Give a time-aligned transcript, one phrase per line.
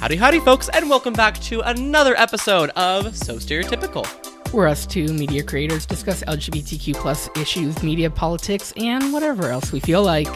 [0.00, 4.06] Howdy, howdy, folks, and welcome back to another episode of So Stereotypical.
[4.50, 9.80] Where us two media creators discuss LGBTQ plus issues, media politics, and whatever else we
[9.80, 10.26] feel like.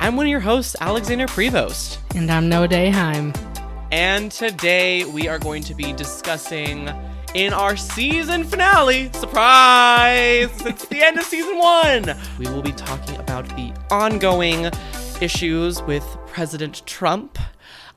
[0.00, 1.98] I'm one of your hosts, Alexander Prevost.
[2.14, 3.36] And I'm Noah Daheim.
[3.92, 6.88] And today we are going to be discussing
[7.34, 10.48] in our season finale, surprise!
[10.64, 12.16] It's the end of season one!
[12.38, 14.70] We will be talking about the ongoing
[15.20, 17.38] issues with President Trump.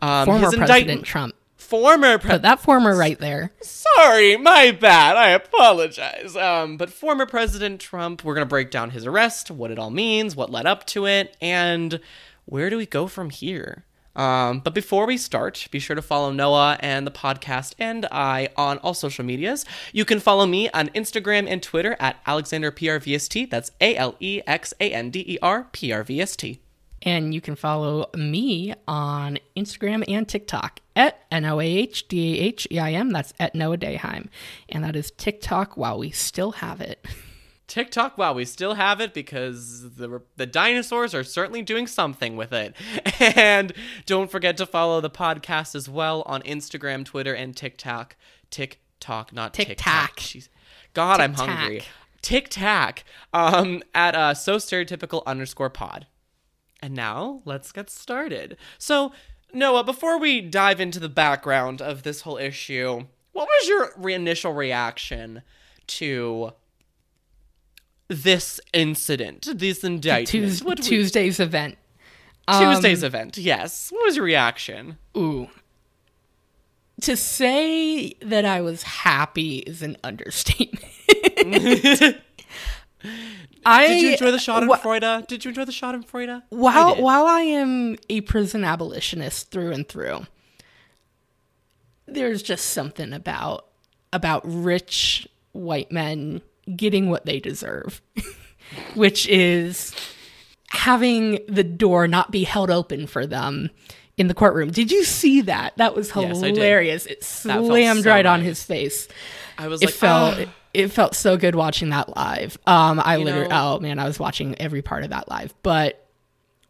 [0.01, 1.35] Um, Former his President Trump.
[1.57, 2.41] Former Put president.
[2.43, 3.51] that former right there.
[3.61, 5.17] Sorry, my bad.
[5.17, 6.35] I apologize.
[6.35, 10.35] Um, but former President Trump, we're gonna break down his arrest, what it all means,
[10.35, 11.99] what led up to it, and
[12.45, 13.85] where do we go from here?
[14.15, 18.49] Um, but before we start, be sure to follow Noah and the podcast and I
[18.57, 19.63] on all social medias.
[19.93, 23.49] You can follow me on Instagram and Twitter at AlexanderPRVST.
[23.49, 26.59] That's A L E X A N D E R P R V S T.
[27.01, 32.39] And you can follow me on Instagram and TikTok at N O A H D
[32.39, 33.11] A H E I M.
[33.11, 34.27] That's at Noah Daheim.
[34.67, 37.05] And that is TikTok while we still have it.
[37.67, 42.51] TikTok, while we still have it because the the dinosaurs are certainly doing something with
[42.51, 42.75] it.
[43.19, 43.73] And
[44.05, 48.15] don't forget to follow the podcast as well on Instagram, Twitter, and TikTok.
[48.49, 50.17] TikTok, not TikTok.
[50.17, 50.49] Jeez.
[50.93, 51.83] God, I'm hungry.
[52.21, 56.07] TikTok Um, at uh, so stereotypical underscore pod.
[56.81, 58.55] And now let's get started.
[58.77, 59.11] So,
[59.53, 64.13] Noah, before we dive into the background of this whole issue, what was your re-
[64.13, 65.41] initial reaction
[65.87, 66.51] to
[68.07, 70.27] this incident, this indictment?
[70.29, 71.77] Tues- What do we- Tuesday's event.
[72.47, 73.91] Um, Tuesday's event, yes.
[73.91, 74.97] What was your reaction?
[75.17, 75.49] Ooh.
[77.01, 80.83] To say that I was happy is an understatement.
[83.65, 85.27] I Did you enjoy the shot in wha- Freuda?
[85.27, 86.43] Did you enjoy the Schadenfreude?
[86.49, 87.03] While did.
[87.03, 90.21] while I am a prison abolitionist through and through,
[92.07, 93.65] there's just something about
[94.13, 96.41] about rich white men
[96.75, 98.01] getting what they deserve,
[98.95, 99.93] which is
[100.71, 103.69] having the door not be held open for them
[104.17, 104.71] in the courtroom.
[104.71, 105.75] Did you see that?
[105.77, 107.05] That was Yes, I hilarious.
[107.05, 109.07] It slammed so right on his face.
[109.57, 112.57] I was It like, felt "Ah." it, it felt so good watching that live.
[112.67, 115.53] Um, I You literally, know- oh man, I was watching every part of that live.
[115.63, 116.05] But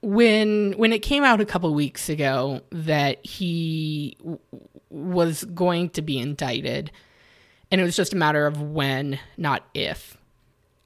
[0.02, 4.40] when when it came out a couple weeks ago that he w-
[4.90, 6.92] was going to be indicted,
[7.72, 10.16] and it was just a matter of when, not if.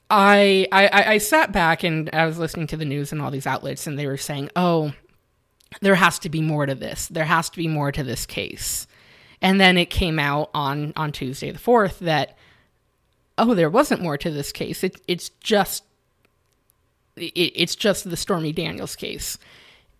[0.09, 3.31] I, I I- I sat back and I was listening to the news and all
[3.31, 4.93] these outlets, and they were saying, "Oh,
[5.81, 7.07] there has to be more to this.
[7.07, 8.87] There has to be more to this case."
[9.41, 12.37] And then it came out on on Tuesday the fourth that
[13.37, 14.83] oh, there wasn't more to this case.
[14.83, 15.83] It, it's just
[17.15, 19.37] it, it's just the Stormy Daniels case.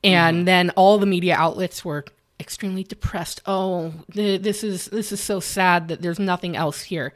[0.03, 0.45] And mm-hmm.
[0.45, 2.05] then all the media outlets were
[2.39, 3.41] extremely depressed.
[3.45, 7.13] Oh, th- this is this is so sad that there's nothing else here.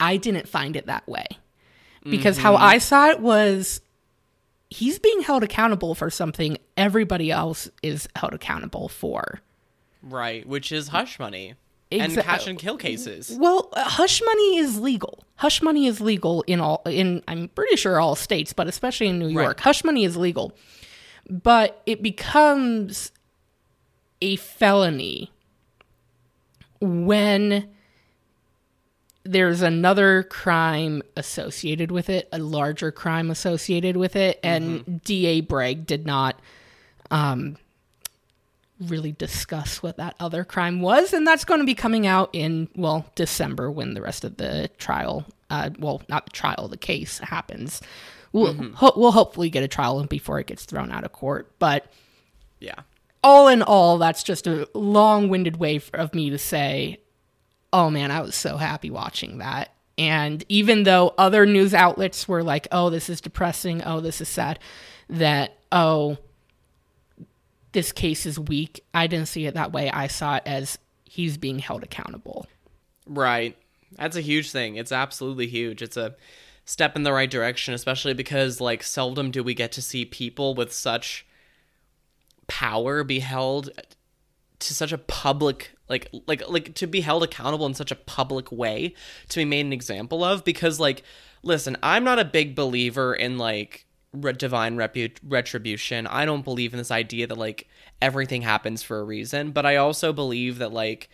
[0.00, 1.26] I didn't find it that way.
[2.04, 2.64] Because how mm-hmm.
[2.64, 3.80] I saw it was
[4.68, 9.40] he's being held accountable for something everybody else is held accountable for.
[10.02, 11.54] right, which is hush money
[11.92, 13.36] and Exa- catch and kill cases.
[13.38, 15.24] Well, uh, hush money is legal.
[15.36, 19.18] Hush money is legal in all in I'm pretty sure all states, but especially in
[19.18, 19.60] New York.
[19.60, 20.52] Hush money is legal.
[21.28, 23.12] But it becomes
[24.20, 25.30] a felony
[26.80, 27.68] when
[29.24, 35.86] there's another crime associated with it, a larger crime associated with it, and DA Bragg
[35.86, 36.40] did not
[37.12, 37.56] um,
[38.88, 42.68] really discuss what that other crime was, and that's going to be coming out in
[42.76, 47.18] well December when the rest of the trial, uh, well not the trial, the case
[47.18, 47.80] happens.
[48.32, 51.86] We'll ho- we'll hopefully get a trial before it gets thrown out of court, but
[52.60, 52.80] Yeah.
[53.22, 56.98] all in all, that's just a long-winded way f- of me to say,
[57.72, 62.42] "Oh man, I was so happy watching that." And even though other news outlets were
[62.42, 63.82] like, "Oh, this is depressing.
[63.84, 64.58] Oh, this is sad,"
[65.10, 66.16] that oh,
[67.72, 68.84] this case is weak.
[68.94, 69.90] I didn't see it that way.
[69.90, 72.46] I saw it as he's being held accountable.
[73.06, 73.56] Right.
[73.96, 74.76] That's a huge thing.
[74.76, 75.82] It's absolutely huge.
[75.82, 76.14] It's a
[76.64, 80.54] step in the right direction, especially because like seldom do we get to see people
[80.54, 81.26] with such
[82.46, 83.70] power be held
[84.58, 88.52] to such a public like like like to be held accountable in such a public
[88.52, 88.94] way
[89.28, 91.02] to be made an example of because like
[91.42, 96.06] listen, I'm not a big believer in like re- divine repu- retribution.
[96.06, 97.68] I don't believe in this idea that like
[98.00, 101.08] everything happens for a reason, but I also believe that like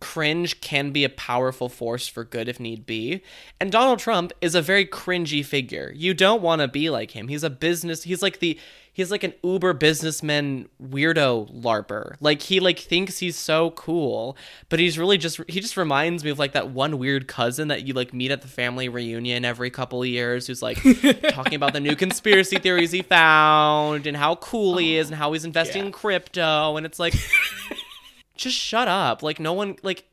[0.00, 3.22] cringe can be a powerful force for good if need be.
[3.60, 5.92] And Donald Trump is a very cringy figure.
[5.94, 7.28] You don't want to be like him.
[7.28, 8.58] He's a business, he's like the
[8.92, 12.16] he's like an uber businessman weirdo larper.
[12.20, 14.36] Like he like thinks he's so cool,
[14.70, 17.86] but he's really just he just reminds me of like that one weird cousin that
[17.86, 20.78] you like meet at the family reunion every couple of years who's like
[21.30, 25.32] talking about the new conspiracy theories he found and how cool he is and how
[25.32, 25.86] he's investing Yeah.
[25.86, 27.14] in crypto and it's like
[28.36, 29.22] just shut up.
[29.22, 30.08] Like no one like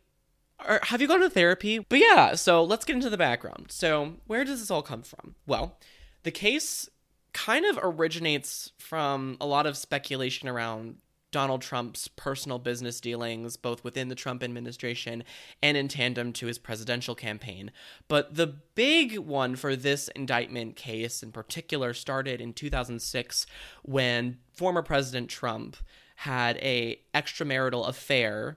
[0.68, 1.80] or have you gone to therapy?
[1.80, 3.68] But yeah, so let's get into the background.
[3.70, 5.36] So, where does this all come from?
[5.46, 5.78] Well,
[6.24, 6.90] the case
[7.34, 10.98] kind of originates from a lot of speculation around
[11.32, 15.24] Donald Trump's personal business dealings, both within the Trump administration
[15.64, 17.72] and in tandem to his presidential campaign.
[18.08, 23.48] But the big one for this indictment case in particular started in 2006
[23.82, 25.76] when former President Trump
[26.24, 28.56] had a extramarital affair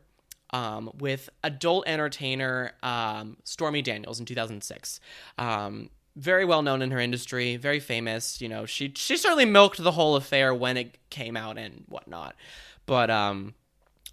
[0.50, 5.00] um, with adult entertainer um, Stormy Daniels in 2006.
[5.36, 8.40] Um, very well known in her industry, very famous.
[8.40, 12.36] You know, she she certainly milked the whole affair when it came out and whatnot.
[12.86, 13.54] But um,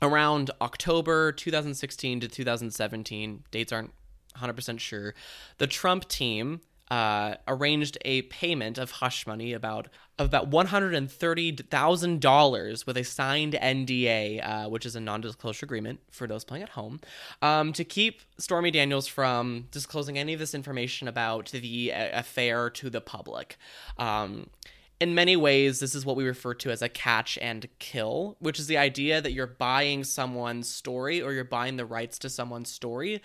[0.01, 3.91] around October 2016 to 2017, dates aren't
[4.35, 5.13] 100% sure,
[5.59, 6.61] the Trump team
[6.93, 9.87] uh, arranged a payment of hush money about
[10.19, 14.95] of about one hundred and thirty thousand dollars with a signed NDA, uh, which is
[14.95, 16.99] a non-disclosure agreement for those playing at home,
[17.41, 22.91] um, to keep Stormy Daniels from disclosing any of this information about the affair to
[22.91, 23.57] the public.
[23.97, 24.51] Um,
[24.99, 28.59] in many ways, this is what we refer to as a catch and kill, which
[28.59, 32.71] is the idea that you're buying someone's story or you're buying the rights to someone's
[32.71, 33.19] story,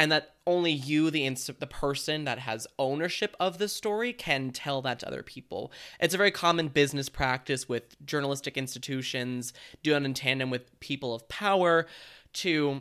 [0.00, 4.50] and that only you, the ins- the person that has ownership of the story, can
[4.50, 5.70] tell that to other people.
[6.00, 9.52] It's a very common business practice with journalistic institutions,
[9.82, 11.86] done in tandem with people of power,
[12.32, 12.80] to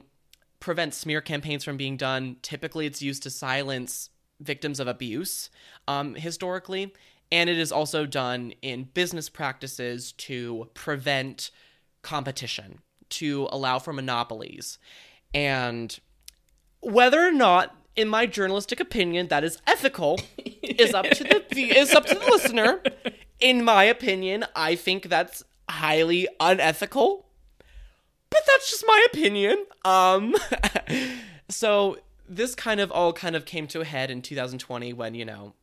[0.61, 2.37] prevent smear campaigns from being done.
[2.41, 5.49] Typically, it's used to silence victims of abuse
[5.89, 6.93] um, historically.
[7.33, 11.51] And it is also done in business practices to prevent
[12.01, 12.79] competition,
[13.09, 14.79] to allow for monopolies.
[15.33, 15.99] And
[16.81, 20.19] whether or not, in my journalistic opinion, that is ethical
[20.61, 22.81] is up to the is up to the listener.
[23.39, 27.25] In my opinion, I think that's highly unethical
[28.29, 29.65] but that's just my opinion.
[29.85, 30.35] Um,
[31.49, 31.97] so
[32.27, 35.53] this kind of all kind of came to a head in 2020 when you know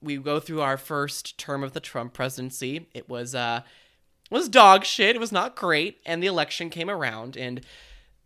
[0.00, 2.88] we go through our first term of the Trump presidency.
[2.94, 3.62] It was uh
[4.30, 5.16] was dog shit.
[5.16, 7.60] It was not great, and the election came around, and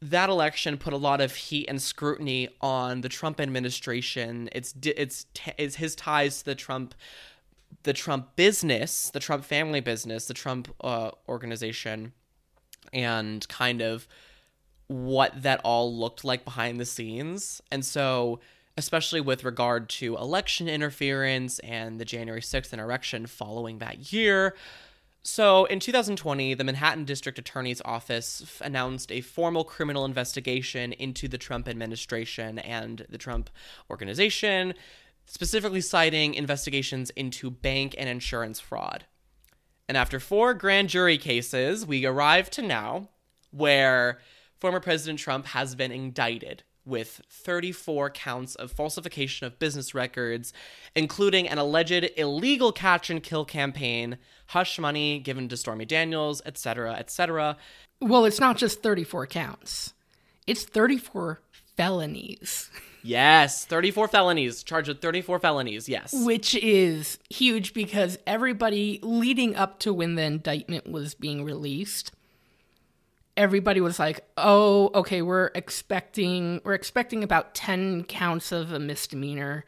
[0.02, 4.48] that election put a lot of heat and scrutiny on the Trump administration.
[4.52, 6.94] It's it's his ties to the Trump
[7.84, 12.12] the Trump business, the Trump family business, the Trump uh, organization
[12.92, 14.06] and kind of
[14.88, 17.62] what that all looked like behind the scenes.
[17.70, 18.40] And so,
[18.76, 24.54] especially with regard to election interference and the January 6th insurrection following that year.
[25.24, 31.28] So, in 2020, the Manhattan District Attorney's Office f- announced a formal criminal investigation into
[31.28, 33.48] the Trump administration and the Trump
[33.88, 34.74] organization,
[35.26, 39.04] specifically citing investigations into bank and insurance fraud.
[39.88, 43.08] And after four grand jury cases, we arrive to now
[43.52, 44.18] where
[44.58, 50.52] former President Trump has been indicted with 34 counts of falsification of business records,
[50.94, 54.18] including an alleged illegal catch and kill campaign,
[54.48, 57.56] hush money given to Stormy Daniels, etc., etc.
[58.00, 59.94] Well, it's not just 34 counts,
[60.46, 61.40] it's 34
[61.76, 62.70] felonies,
[63.02, 66.14] Yes, 34 felonies, charged with 34 felonies, yes.
[66.14, 72.12] which is huge because everybody leading up to when the indictment was being released,
[73.36, 79.64] everybody was like, "Oh, okay, we're expecting we're expecting about 10 counts of a misdemeanor."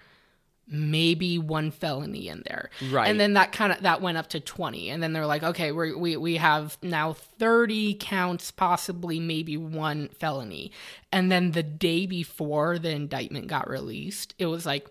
[0.66, 2.71] maybe one felony in there.
[2.90, 3.09] Right.
[3.09, 5.73] And then that kind of that went up to 20 and then they're like, "Okay,
[5.73, 10.73] we we we have now 30 counts, possibly maybe one felony."
[11.12, 14.88] And then the day before the indictment got released, it was like,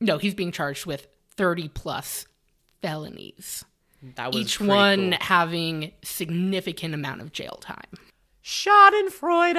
[0.00, 2.26] "No, he's being charged with 30 plus
[2.80, 3.64] felonies."
[4.14, 5.18] That was Each one cool.
[5.20, 7.98] having significant amount of jail time.
[8.48, 9.58] Schadenfreude.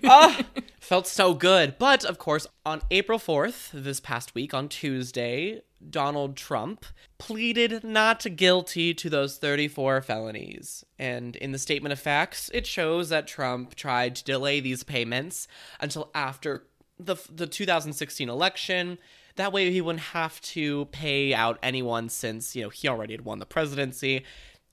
[0.04, 0.44] Ah,
[0.78, 1.76] felt so good.
[1.78, 6.84] But of course, on April 4th, this past week, on Tuesday, Donald Trump
[7.16, 10.84] pleaded not guilty to those 34 felonies.
[10.98, 15.48] And in the statement of facts, it shows that Trump tried to delay these payments
[15.80, 16.66] until after
[16.98, 18.98] the, the 2016 election.
[19.36, 23.24] That way he wouldn't have to pay out anyone since, you know, he already had
[23.24, 24.22] won the presidency.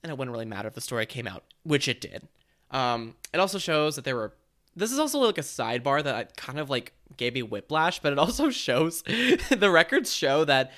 [0.02, 2.28] And it wouldn't really matter if the story came out, which it did.
[2.72, 4.32] Um, it also shows that there were
[4.74, 8.12] this is also like a sidebar that I kind of like gave me whiplash, but
[8.12, 10.72] it also shows the records show that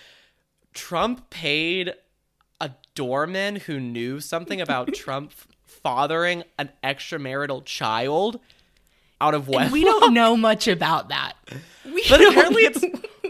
[0.73, 1.95] Trump paid
[2.61, 5.33] a doorman who knew something about Trump
[5.65, 8.41] fathering an extramarital child
[9.21, 9.73] out of wedlock.
[9.73, 11.35] We don't know much about that.
[11.85, 12.85] We But apparently it's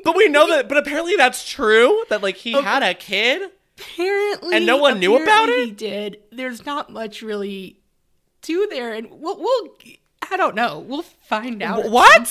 [0.05, 3.51] but we know that but apparently that's true that like he had a kid.
[3.79, 5.67] apparently And no one knew about it?
[5.67, 6.19] He did.
[6.31, 7.81] There's not much really
[8.45, 9.75] to there, and we'll, we'll
[10.31, 10.79] I don't know.
[10.79, 11.85] We'll find out.
[11.85, 12.27] at What?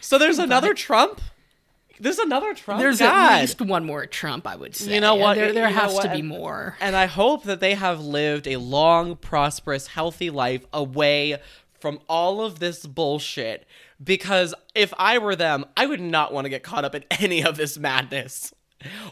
[0.00, 1.20] So there's another Trump?
[2.00, 2.80] There's another Trump.
[2.80, 3.32] There's God.
[3.32, 4.94] at least one more Trump, I would say.
[4.94, 5.36] You know what?
[5.36, 6.76] There, there You has to be more.
[6.80, 11.38] And I hope that they have lived a long, prosperous, healthy life away
[11.78, 13.66] from all of this bullshit.
[14.02, 17.44] Because if I were them, I would not want to get caught up in any
[17.44, 18.52] of this madness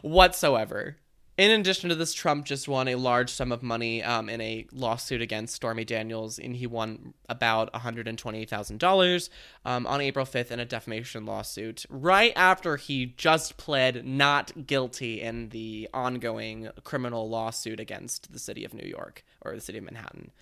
[0.02, 0.96] whatsoever.
[1.38, 4.66] In addition to this, Trump just won a large sum of money um, in a
[4.70, 9.28] lawsuit against Stormy Daniels, and he won about $128,000
[9.64, 15.22] um, on April 5th in a defamation lawsuit, right after he just pled not guilty
[15.22, 19.84] in the ongoing criminal lawsuit against the city of New York or the city of
[19.84, 20.32] Manhattan.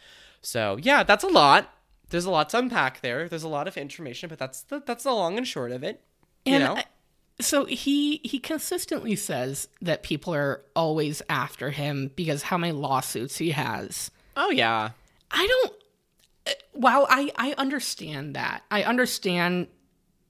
[0.43, 1.73] So, yeah, that's a lot.
[2.09, 3.29] There's a lot to unpack there.
[3.29, 6.01] There's a lot of information, but that's the, that's the long and short of it.
[6.45, 6.75] You And know?
[6.77, 6.85] I-
[7.41, 13.39] so he he consistently says that people are always after him because how many lawsuits
[13.39, 14.11] he has.
[14.37, 14.91] oh, yeah.
[15.31, 15.73] I don't.
[16.47, 19.69] uh, While I I understand that, I understand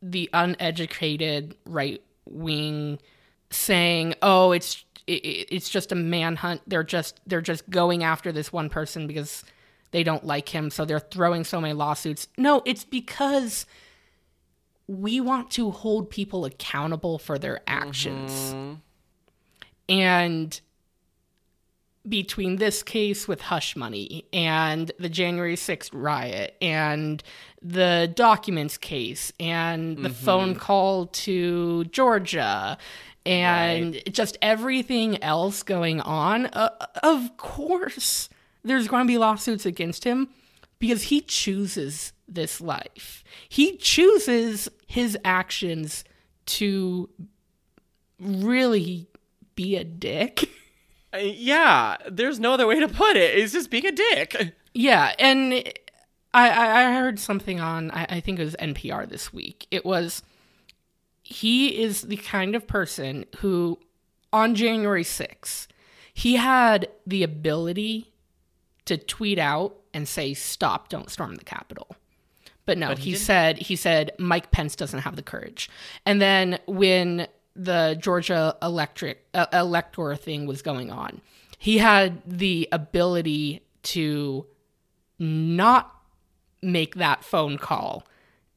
[0.03, 2.99] the uneducated right wing
[3.51, 5.13] saying, "Oh, it's it,
[5.51, 6.61] it's just a manhunt.
[6.67, 9.43] They're just they're just going after this one person because
[9.93, 13.67] they don't like him, so they're throwing so many lawsuits." No, it's because
[14.91, 18.53] we want to hold people accountable for their actions.
[19.89, 20.61] And
[22.09, 27.23] between this case with hush money and the January 6th riot and
[27.63, 32.77] the documents case and the phone call to Georgia
[33.25, 36.71] and just everything else going on, uh,
[37.05, 38.29] of course,
[38.65, 40.31] there's going to be lawsuits against him
[40.81, 43.25] because he chooses this life.
[43.49, 46.05] He chooses his actions
[46.47, 47.09] to
[48.19, 49.09] really
[49.55, 50.49] be a dick.
[51.13, 53.37] Uh, yeah, there's no other way to put it.
[53.37, 54.55] It's just being a dick.
[54.73, 55.55] Yeah, and
[56.33, 59.67] I I I heard something on I, I think it was NPR this week.
[59.73, 60.23] It was
[61.21, 63.81] he is the kind of person who
[64.33, 65.67] on January 6th,
[66.15, 68.13] he had the ability
[68.85, 71.89] to tweet out and say stop, don't storm the Capitol.
[72.71, 75.69] But no, he, said he said Mike Pence doesn't have the courage.
[76.07, 81.21] And then when the Georgia electric uh, elector thing was going on,
[81.59, 84.47] he had the ability to
[85.19, 85.97] not
[86.63, 88.07] make that phone call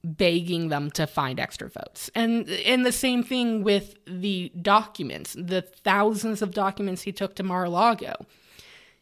[0.04, 2.12] begging them to find extra votes.
[2.14, 7.44] And and the same thing with the documents, the thousands of documents he took to
[7.44, 8.28] Mar-a-Lago.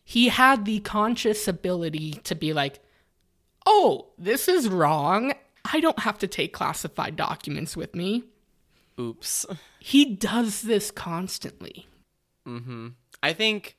[0.06, 2.80] He had the conscious ability to be like,
[3.66, 5.34] "Oh, this is wrong.
[5.72, 8.24] I don't have to take classified documents with me."
[9.00, 9.46] Oops.
[9.80, 11.88] He does this constantly.
[12.48, 12.90] Mm-hmm.
[13.24, 13.78] I think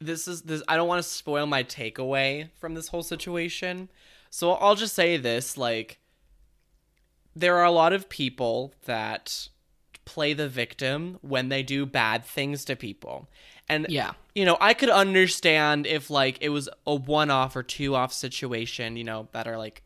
[0.00, 3.88] this is this I don't want to spoil my takeaway from this whole situation.
[4.30, 5.98] So I'll just say this like
[7.34, 9.48] there are a lot of people that
[10.04, 13.28] play the victim when they do bad things to people.
[13.70, 14.12] And Yeah.
[14.34, 19.04] you know, I could understand if like it was a one-off or two-off situation, you
[19.04, 19.82] know, that are like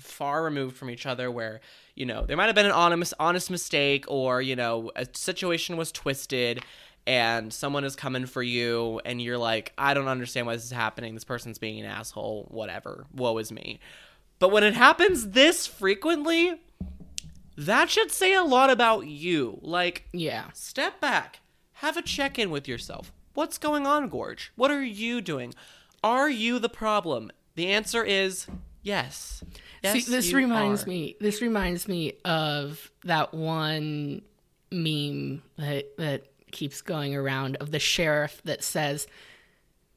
[0.00, 1.60] far removed from each other where,
[1.94, 5.76] you know, there might have been an honest honest mistake or, you know, a situation
[5.76, 6.64] was twisted
[7.06, 10.72] and someone is coming for you and you're like, I don't understand why this is
[10.72, 11.14] happening.
[11.14, 13.06] This person's being an asshole, whatever.
[13.14, 13.78] Woe is me.
[14.40, 16.60] But when it happens this frequently,
[17.56, 19.58] that should say a lot about you.
[19.62, 20.50] Like, Yeah.
[20.54, 21.40] step back,
[21.74, 23.12] have a check in with yourself.
[23.38, 24.50] What's going on, Gorge?
[24.56, 25.54] What are you doing?
[26.02, 27.30] Are you the problem?
[27.54, 28.48] The answer is
[28.82, 29.44] yes.
[29.80, 30.88] Yes, See, this reminds are.
[30.88, 31.14] me.
[31.20, 34.22] This reminds me of that one
[34.72, 39.06] meme that that keeps going around of the sheriff that says,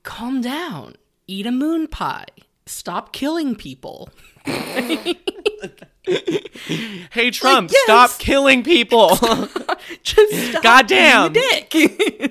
[0.04, 0.94] "Calm down,
[1.26, 2.28] eat a moon pie,
[2.68, 4.12] stop killing people."
[7.12, 7.84] Hey, Trump, yes.
[7.84, 9.10] stop killing people.
[10.04, 11.34] Just stop Goddamn.
[11.34, 11.74] dick.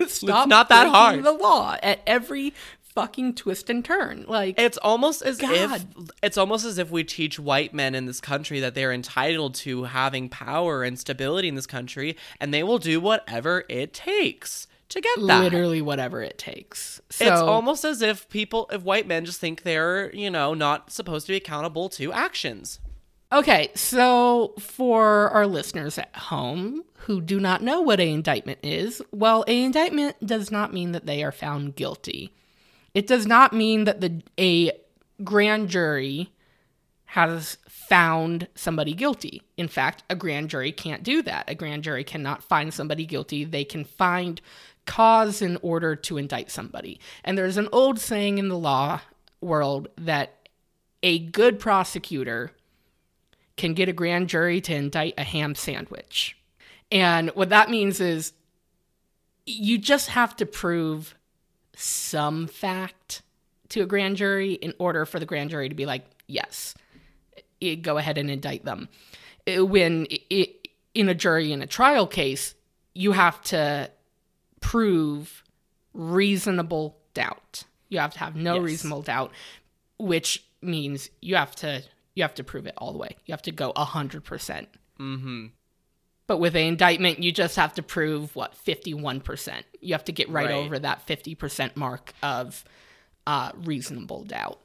[0.09, 1.23] stop not that hard.
[1.23, 2.55] The law at every
[2.95, 4.25] fucking twist and turn.
[4.27, 5.53] Like it's almost as God.
[5.53, 5.85] if
[6.23, 9.85] it's almost as if we teach white men in this country that they're entitled to
[9.85, 15.01] having power and stability in this country and they will do whatever it takes to
[15.01, 15.43] get that.
[15.43, 17.01] literally whatever it takes.
[17.11, 20.91] So it's almost as if people, if white men just think they're, you know, not
[20.91, 22.81] supposed to be accountable to actions.
[23.33, 29.01] Okay, so for our listeners at home who do not know what a indictment is,
[29.13, 32.35] well, a indictment does not mean that they are found guilty.
[32.93, 34.73] It does not mean that the a
[35.23, 36.33] grand jury
[37.05, 39.43] has found somebody guilty.
[39.57, 41.49] In fact, a grand jury can't do that.
[41.49, 43.45] A grand jury cannot find somebody guilty.
[43.45, 44.41] They can find
[44.87, 46.99] cause in order to indict somebody.
[47.25, 49.03] And there's an old saying in the law
[49.41, 50.49] world that
[51.03, 52.53] a good prosecutor
[53.61, 56.37] can get a grand jury to indict a ham sandwich.
[56.91, 58.33] And what that means is
[59.47, 61.15] you just have to prove
[61.77, 63.23] some fact
[63.69, 66.75] to a grand jury in order for the grand jury to be like, yes,
[67.83, 68.89] go ahead and indict them.
[69.47, 72.55] When in a jury in a trial case,
[72.95, 73.91] you have to
[74.61, 75.45] prove
[75.95, 77.65] reasonable doubt.
[77.89, 78.65] You have to have no Yes.
[78.65, 79.33] reasonable doubt,
[79.99, 81.83] which means you have to
[82.21, 83.17] you have to prove it all the way.
[83.25, 84.69] You have to go hundred percent.
[84.99, 85.47] Mm-hmm.
[86.27, 89.65] But with an indictment, you just have to prove what fifty one percent.
[89.81, 90.55] You have to get right, Right.
[90.55, 92.63] over that fifty percent mark of
[93.27, 94.61] uh, reasonable doubt.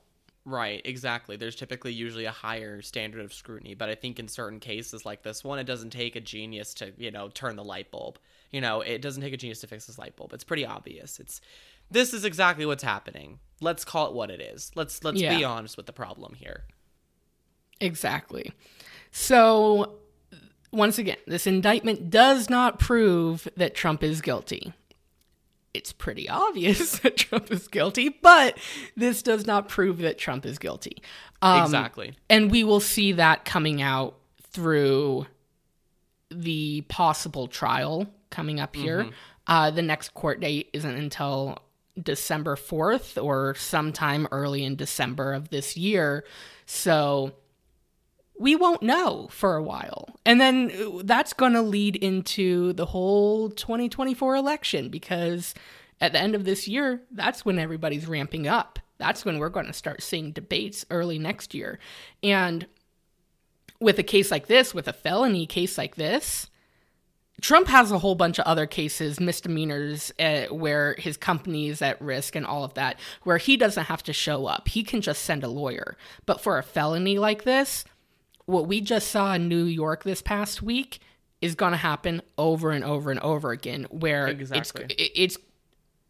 [0.48, 1.38] Right, exactly.
[1.38, 5.24] There's typically usually a higher standard of scrutiny, but I think in certain cases like
[5.24, 8.20] this one, it doesn't take a genius to, you know, turn the light bulb.
[8.52, 10.34] You know, it doesn't take a genius to fix this light bulb.
[10.34, 11.20] It's pretty obvious.
[11.20, 11.42] It's
[11.90, 13.40] this is exactly what's happening.
[13.60, 14.72] Let's call it what it is.
[14.76, 16.66] Let's let's be honest with the problem here.
[17.82, 18.52] Exactly.
[19.12, 19.96] So,
[20.72, 24.74] once again, this indictment does not prove that Trump is guilty.
[25.74, 28.58] It's pretty obvious that Trump is guilty, but
[28.96, 31.02] this does not prove that Trump is guilty.
[31.42, 32.14] Um, exactly.
[32.30, 35.28] And we will see that coming out through
[36.32, 39.10] the possible trial coming up here.
[39.48, 41.60] Uh, the next court date isn't until
[42.02, 46.26] December 4th or sometime early in December of this year.
[46.66, 47.34] So
[48.38, 50.10] we won't know for a while.
[50.26, 55.54] And then uh, that's going to lead into the whole 2024 election because
[56.02, 58.80] at the end of this year, that's when everybody's ramping up.
[58.98, 61.80] That's when we're going to start seeing debates early next year.
[62.24, 62.68] And
[63.80, 66.50] with a case like this, with a felony case like this,
[67.42, 72.02] Trump has a whole bunch of other cases, misdemeanors, uh, where his company is at
[72.02, 74.70] risk and all of that, where he doesn't have to show up.
[74.70, 75.98] He can just send a lawyer.
[76.26, 77.84] But for a felony like this,
[78.46, 81.00] what we just saw in New York this past week
[81.42, 84.86] is going to happen over and over and over again, where Exactly.
[84.98, 85.38] it's it's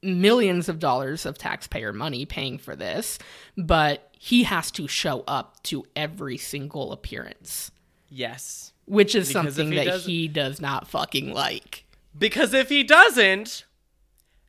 [0.03, 3.17] millions of dollars of taxpayer money paying for this,
[3.57, 7.71] but he has to show up to every single appearance,
[8.09, 8.73] Yes.
[8.85, 11.85] which is Because something he that he does not fucking like.
[12.17, 13.65] Because if he doesn't,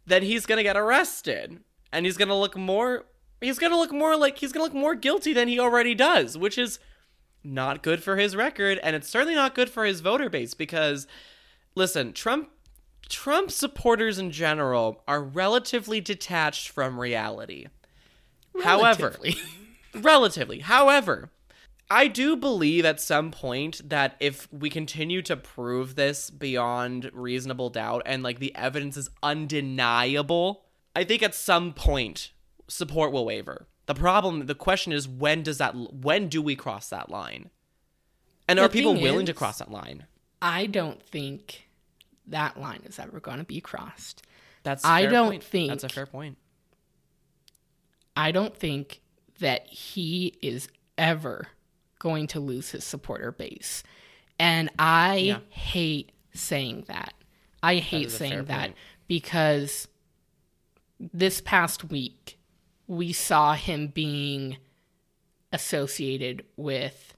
[0.07, 1.59] then he's gonna get arrested,
[1.90, 3.07] and he's gonna look more.
[3.40, 6.59] He's gonna look more like he's gonna look more guilty than he already does, which
[6.59, 6.79] is
[7.47, 10.55] not good for his record, and it's certainly not good for his voter base.
[10.55, 11.07] Because,
[11.75, 12.51] listen, Trump,
[13.09, 17.67] Trump supporters in general are relatively detached from reality.
[18.63, 19.37] However, Relatively.
[19.95, 20.59] relatively.
[20.61, 21.31] However,
[21.91, 27.71] I do believe at some point that if we continue to prove this beyond reasonable
[27.71, 30.65] doubt and like the evidence is undeniable,
[30.97, 32.33] I think at some point
[32.67, 33.69] support will waver.
[33.87, 37.51] The problem, the question is when does that when do we cross that line?
[38.49, 40.07] And The are people willing to cross that line?
[40.42, 41.68] I don't think
[42.27, 44.22] that line is ever going to be crossed.
[44.64, 45.44] That's a I fair don't point.
[45.44, 46.37] think- That's a fair point.
[48.16, 49.01] I don't think
[49.38, 51.49] that he is ever
[51.99, 53.83] going to lose his supporter base.
[54.38, 55.38] And I Yeah.
[55.51, 57.14] hate saying that.
[57.62, 58.77] I hate is fair saying that point.
[59.07, 59.88] because
[60.99, 62.36] this past week
[62.87, 64.59] we saw him being
[65.53, 67.14] associated with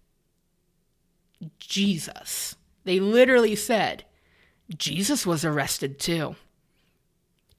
[1.58, 2.56] Jesus.
[2.84, 4.04] They literally said
[4.76, 6.36] Jesus was arrested too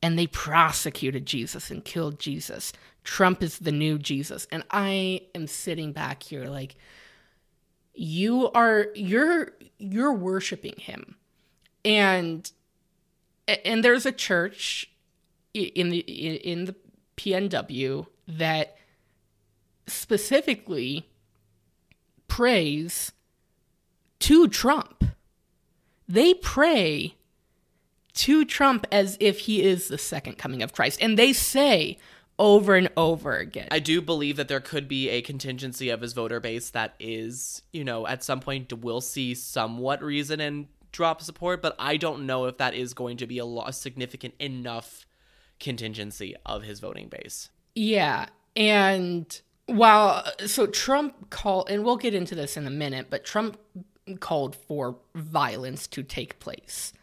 [0.02, 2.72] and they prosecuted Jesus and killed Jesus.
[3.04, 4.48] Trump is the new Jesus.
[4.52, 6.76] And I am sitting back here like
[7.93, 11.15] you are you're you're worshiping him.
[11.84, 12.50] And
[13.48, 14.89] and there's a church
[15.54, 16.76] in the in the
[17.20, 18.78] PNW that
[19.88, 21.10] specifically
[22.30, 23.12] prays
[24.20, 25.04] to Trump.
[26.08, 27.16] They pray
[28.14, 31.00] to Trump as if he is the second coming of Christ.
[31.02, 31.98] And they say
[32.38, 33.68] over and over again.
[33.70, 37.64] I do believe that there could be a contingency of his voter base that is,
[37.74, 42.26] you know, at some point will see somewhat reason and drop support, but I don't
[42.26, 45.06] know if that is going to be a, lo- significant enough
[45.60, 47.50] contingency of his voting base.
[47.76, 48.28] Yeah.
[48.56, 53.58] And while so Trump called and we'll get into this in a minute, but Trump
[54.19, 56.93] called for violence to take place.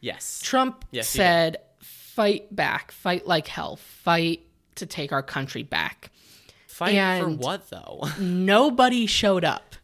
[0.00, 0.40] Yes.
[0.42, 4.40] Trump Yes, said fight back, fight like hell, fight
[4.76, 6.10] to take our country back.
[6.66, 8.08] Fight for what though?
[8.20, 9.76] Nobody showed up.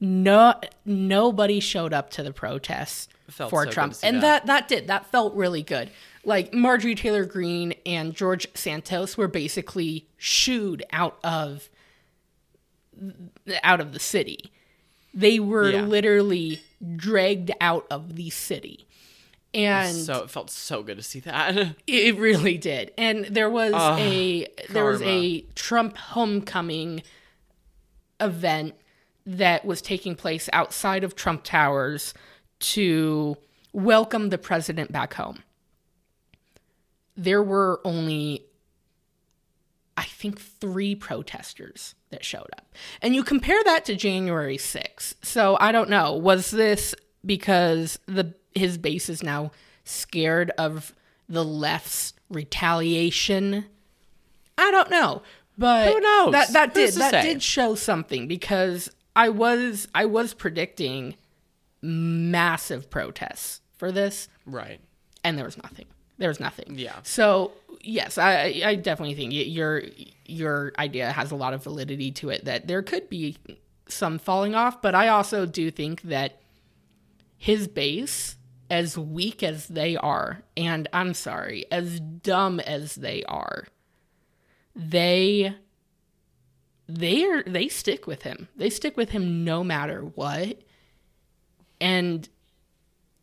[0.00, 3.94] No nobody showed up to the protests for so Trump.
[4.02, 4.46] And that.
[4.46, 4.88] that that did.
[4.88, 5.90] That felt really good.
[6.24, 11.68] Like Marjorie Taylor Greene and George Santos were basically shooed out of
[13.62, 14.52] out of the city.
[15.12, 15.82] They were Yeah.
[15.82, 16.60] literally
[16.96, 18.86] dragged out of the city.
[19.52, 21.76] And so it felt so good to see that.
[21.86, 22.92] it really did.
[22.98, 27.02] And there was ah, a there was a Trump homecoming
[28.20, 28.74] event
[29.26, 32.14] that was taking place outside of Trump Towers
[32.60, 33.36] to
[33.72, 35.42] welcome the president back home.
[37.16, 38.44] There were only
[39.96, 42.66] I think 3 protesters that showed up.
[43.00, 45.14] And you compare that to January 6th.
[45.22, 49.52] So I don't know, was this because the his base is now
[49.84, 50.94] scared of
[51.28, 53.66] the left's retaliation?
[54.58, 55.22] I don't know.
[55.56, 56.32] But Who knows?
[56.32, 57.22] that that Who's did that say?
[57.22, 61.14] did show something because I was I was predicting
[61.80, 64.80] massive protests for this right.
[65.22, 65.86] and there was nothing.
[66.18, 66.74] There was nothing.
[66.78, 66.96] Yeah.
[67.02, 69.82] So yes, I I definitely think your
[70.26, 73.36] your idea has a lot of validity to it that there could be
[73.88, 76.40] some falling off, but I also do think that
[77.36, 78.36] his base,
[78.70, 83.66] as weak as they are, and I'm sorry, as dumb as they are,
[84.74, 85.54] they
[86.88, 88.48] they are they stick with him.
[88.56, 90.60] They stick with him no matter what.
[91.80, 92.28] And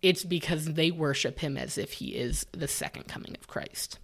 [0.02, 4.00] it's because they worship him as if he is the second coming of Christ.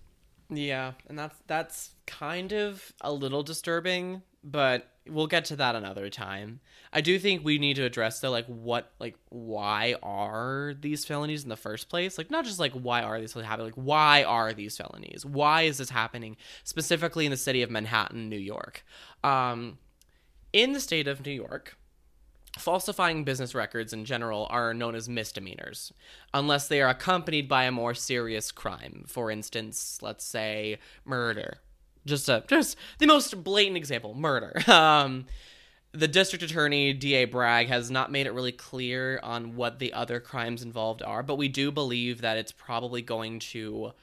[0.50, 6.10] Yeah, and that's that's kind of a little disturbing, but we'll get to that another
[6.10, 6.60] time.
[6.94, 11.44] I do think we need to address though like what like why are these felonies
[11.44, 12.18] in the first place?
[12.18, 15.26] Like not just like why are these happening, like why are these felonies?
[15.26, 18.86] Why is this happening specifically in the city of Manhattan, New York?
[19.24, 19.80] Um
[20.54, 21.78] in the state of New York,
[22.58, 25.93] falsifying business records in general are known as misdemeanors
[26.34, 29.04] unless they are accompanied by a more serious crime.
[29.08, 31.60] For instance let's say murder.
[32.06, 34.54] Just a just the most blatant example murder.
[34.67, 35.26] Um
[35.93, 40.20] the district attorney da bragg has not made it really clear on what the other
[40.20, 43.93] crimes involved are but we do believe that it's probably going to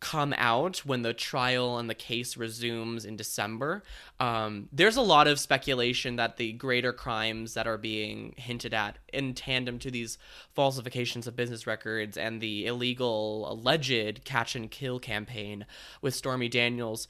[0.00, 3.82] come out when the trial and the case resumes in December.
[4.20, 8.98] Um, there's a lot of speculation that the greater crimes that are being hinted at
[9.12, 10.18] in tandem to these
[10.54, 15.66] falsifications of business records and the illegal alleged catch and kill campaign
[16.00, 17.08] with Stormy Daniels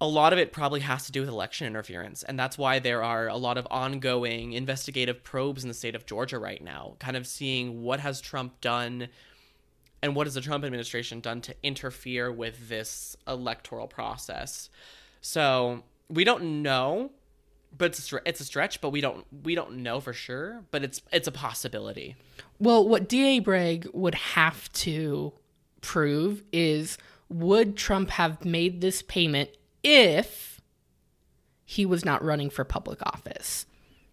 [0.00, 2.22] a lot of it probably has to do with election interference.
[2.22, 6.06] And that's why there are a lot of ongoing investigative probes in the state of
[6.06, 9.08] Georgia right now, kind of seeing what has Trump done
[10.02, 14.70] and what has the Trump administration done to interfere with this electoral process.
[15.20, 17.10] So we don't know,
[17.76, 18.80] but it's a, it's a stretch.
[18.80, 20.64] But we don't we don't know for sure.
[20.70, 22.16] But it's it's a possibility.
[22.58, 25.32] Well, what DA Bragg would have to
[25.80, 29.50] prove is would Trump have made this payment
[29.82, 30.60] if
[31.64, 33.66] he was not running for public office?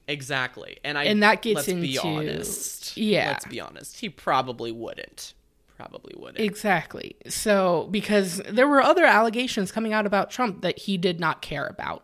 [0.08, 2.96] Exactly, and I And that gets let's be honest.
[2.98, 3.30] yeah.
[3.30, 4.00] let's be honest.
[4.00, 5.34] He probably wouldn't.
[5.76, 6.40] Probably wouldn't.
[6.40, 7.16] Exactly.
[7.28, 11.68] So, because there were other allegations coming out about Trump that he did not care
[11.68, 12.04] about.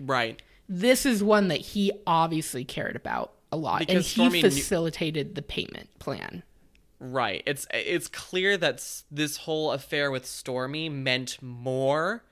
[0.00, 0.42] right.
[0.68, 4.50] This is one that he obviously cared about a lot, Because and Stormy he knew-
[4.50, 6.42] facilitated the payment plan.
[6.98, 7.44] Right.
[7.46, 12.24] It's it's clear that this whole affair with Stormy meant more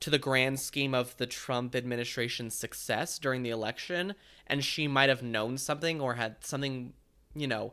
[0.00, 4.14] to the grand scheme of the Trump administration's success during the election
[4.46, 6.94] and she might have known something or had something,
[7.34, 7.72] you know,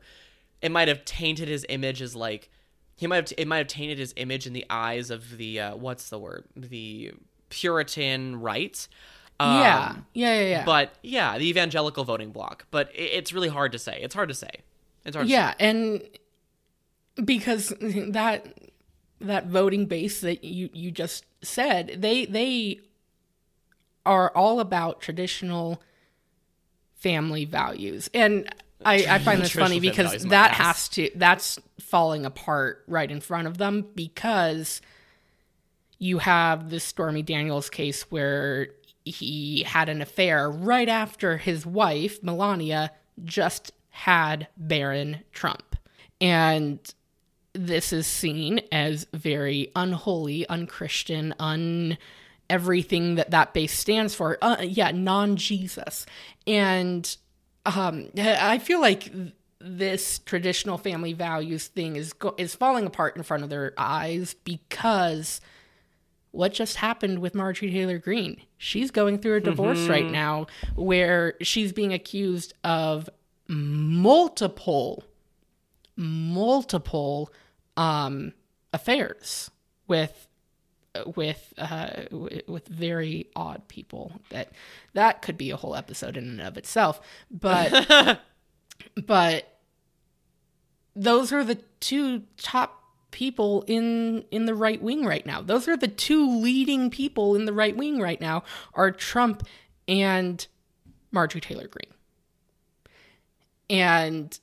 [0.62, 2.50] it might have tainted his image as like
[2.96, 5.76] he might have it might have tainted his image in the eyes of the uh,
[5.76, 6.46] what's the word?
[6.56, 7.14] The
[7.50, 8.88] Puritan right.
[9.40, 9.96] Um, yeah.
[10.14, 10.40] Yeah.
[10.40, 10.48] Yeah.
[10.48, 10.66] Yeah.
[10.66, 12.66] But yeah, the evangelical voting bloc.
[12.72, 14.00] But it, it's really hard to say.
[14.02, 14.52] It's hard to say.
[15.06, 15.54] It's hard to yeah.
[15.60, 16.02] And
[17.24, 18.54] because that
[19.22, 22.82] that voting base that you you just said they they
[24.06, 25.82] are all about traditional
[26.96, 30.58] family values and I, I find this funny because that ass.
[30.58, 34.82] has to that's falling apart right in front of them because
[35.98, 38.70] you have the Stormy Daniels case where
[39.04, 42.92] he had an affair right after his wife Melania
[43.24, 45.76] just had Barron Trump.
[46.22, 46.80] And
[47.54, 51.98] this is seen as very unholy, unchristian, un
[52.50, 54.38] everything that that base stands for.
[54.42, 56.06] Uh, yeah, non Jesus.
[56.48, 57.18] And
[57.76, 59.12] um, I feel like
[59.62, 64.34] this traditional family values thing is go- is falling apart in front of their eyes
[64.44, 65.42] because
[66.32, 68.42] what just happened with Marjorie Taylor Greene?
[68.58, 73.10] She's going through a divorce right now where she's being accused of
[73.48, 75.04] multiple
[75.98, 77.30] multiple
[77.76, 78.32] um
[78.74, 79.52] affairs
[79.88, 80.28] with
[81.16, 82.04] with uh
[82.48, 84.52] with very odd people that
[84.94, 87.00] that could be a whole episode in and of itself
[87.30, 88.20] but
[89.06, 89.60] but
[90.96, 95.42] those are the two top people in in the right wing right now.
[95.42, 99.48] Those are the two leading people in the right wing right now are Trump
[99.88, 100.46] and
[101.12, 101.94] Marjorie Taylor Greene.
[103.70, 104.38] And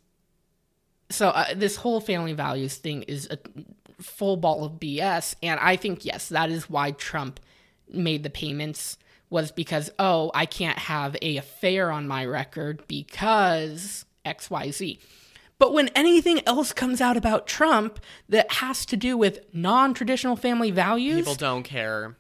[1.11, 3.39] so uh, this whole family values thing is a
[4.01, 5.35] full ball of BS.
[5.43, 7.41] And I think, yes, that is why Trump
[7.89, 8.99] made the payments
[9.31, 14.99] was because, oh, I can't have a affair on my record because XYZ.
[15.59, 20.37] But when anything else comes out about Trump that has to do with non traditional
[20.37, 22.17] family values, People don't care.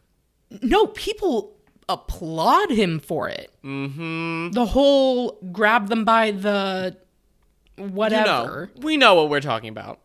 [0.62, 1.54] no, people
[1.88, 3.52] applaud him for it.
[3.62, 4.50] Mm-hmm.
[4.52, 6.96] The whole grab them by the
[7.76, 8.70] You whatever.
[8.74, 10.00] know, we know what we're talking about.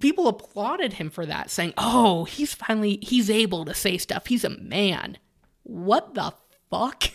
[0.00, 4.26] People applauded him for that, saying, "Oh, he's finally he's able to say stuff.
[4.26, 5.18] He's a man."
[5.62, 6.32] What the
[6.70, 7.04] fuck?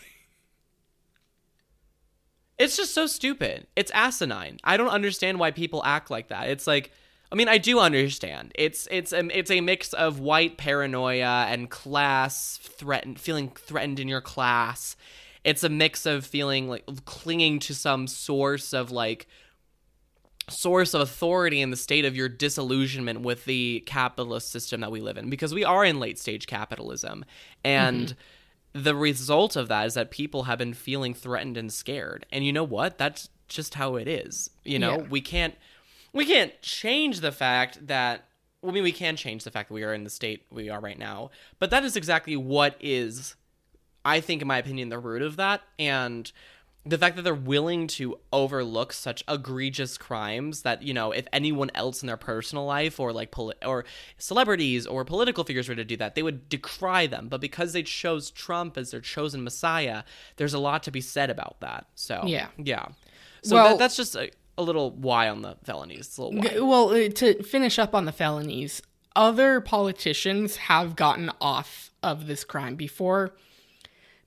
[2.60, 3.66] It's just so stupid.
[3.76, 4.60] It's asinine.
[4.64, 6.50] I don't understand why people act like that.
[6.50, 6.92] It's like
[7.34, 8.52] I mean, I do understand.
[8.54, 14.08] It's it's a, it's a mix of white paranoia and class threatened feeling threatened in
[14.08, 14.96] your class.
[15.44, 19.28] It's a mix of feeling like clinging to some source of like
[20.50, 25.02] source of authority in the state of your disillusionment with the capitalist system that we
[25.02, 27.24] live in because we are in late stage capitalism.
[27.64, 28.84] And mm-hmm.
[28.84, 32.26] the result of that is that people have been feeling threatened and scared.
[32.32, 32.98] And you know what?
[32.98, 34.50] That's just how it is.
[34.64, 35.08] You know Yeah.
[35.10, 35.56] we can't
[36.12, 38.26] we can't change the fact that
[38.66, 40.80] I mean we can change the fact that we are in the state we are
[40.80, 43.36] right now but that is exactly what is
[44.06, 45.62] I think, in my opinion, the root of that.
[45.80, 46.32] And
[46.86, 51.72] the fact that they're willing to overlook such egregious crimes that, you know, if anyone
[51.74, 53.86] else in their personal life or like, poli- or
[54.18, 57.30] celebrities or political figures were to do that, they would decry them.
[57.30, 60.04] But because they chose Trump as their chosen messiah,
[60.36, 61.88] there's a lot to be said about that.
[61.96, 62.48] So, Yeah.
[62.58, 62.88] Yeah.
[63.44, 66.18] So Well- that, that's just a, a little why on the felonies.
[66.18, 66.60] A little why.
[66.60, 68.82] Well, uh, to finish up on the felonies,
[69.16, 73.34] other politicians have gotten off of this crime before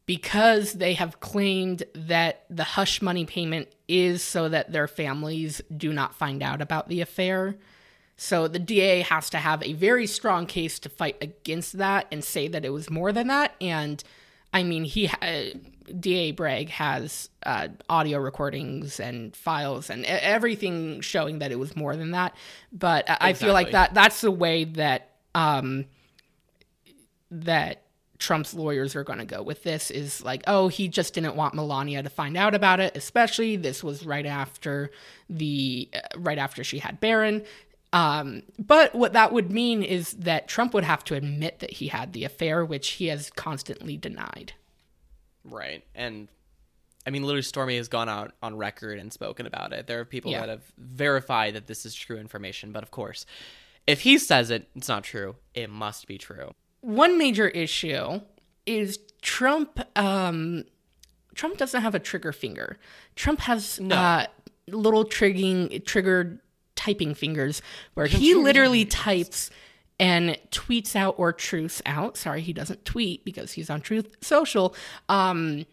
[0.07, 5.93] because they have claimed that the hush money payment is so that their families do
[5.93, 7.57] not find out about the affair.
[8.17, 12.25] So the DA has to have a very strong case to fight against that and
[12.25, 13.55] say that it was more than that.
[13.61, 14.03] And
[14.53, 15.51] I mean, he ha-
[16.01, 21.97] DA Bragg has uh, audio recordings and files and everything showing that it was more
[21.97, 22.35] than that.
[22.73, 25.87] But I, I feel like that that's the way that um,
[27.31, 27.83] that
[28.19, 31.55] Trump's lawyers are going to go with this is like, oh, he just didn't want
[31.55, 32.97] Melania to find out about it.
[32.97, 34.91] Especially this was right after
[35.29, 37.45] the uh, right after she had Barron.
[37.93, 41.89] Um, but what that would mean is that Trump would have to admit that he
[41.89, 44.53] had the affair, which he has constantly denied.
[45.45, 45.85] Right.
[45.95, 46.29] And
[47.07, 49.87] I mean, literally, Stormy has gone out on record and spoken about it.
[49.87, 50.41] There are people Yeah.
[50.41, 52.73] that have verified that this is true information.
[52.73, 53.25] But of course,
[53.87, 55.37] if he says it, it's not true.
[55.55, 56.53] It must be true.
[56.81, 58.21] One major issue
[58.65, 59.81] is Trump.
[59.97, 60.65] Um,
[61.35, 62.79] Trump doesn't have a trigger finger.
[63.15, 64.27] Trump has uh,
[64.69, 66.41] little triggering triggered
[66.75, 67.63] typing fingers
[67.95, 69.51] where he literally types
[69.99, 72.17] and tweets out or truths out.
[72.17, 74.75] Sorry, he doesn't tweet because he's on Truth Social.
[75.09, 75.65] Um,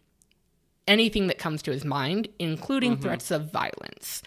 [0.88, 4.22] anything that comes to his mind, including threats of violence.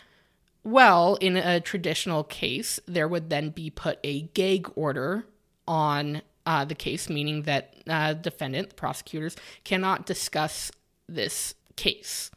[0.65, 5.27] Well, in a traditional case, there would then be put a gag order
[5.69, 10.71] on uh, the case, meaning that uh, defendant, the prosecutors, cannot discuss
[11.09, 12.31] this case.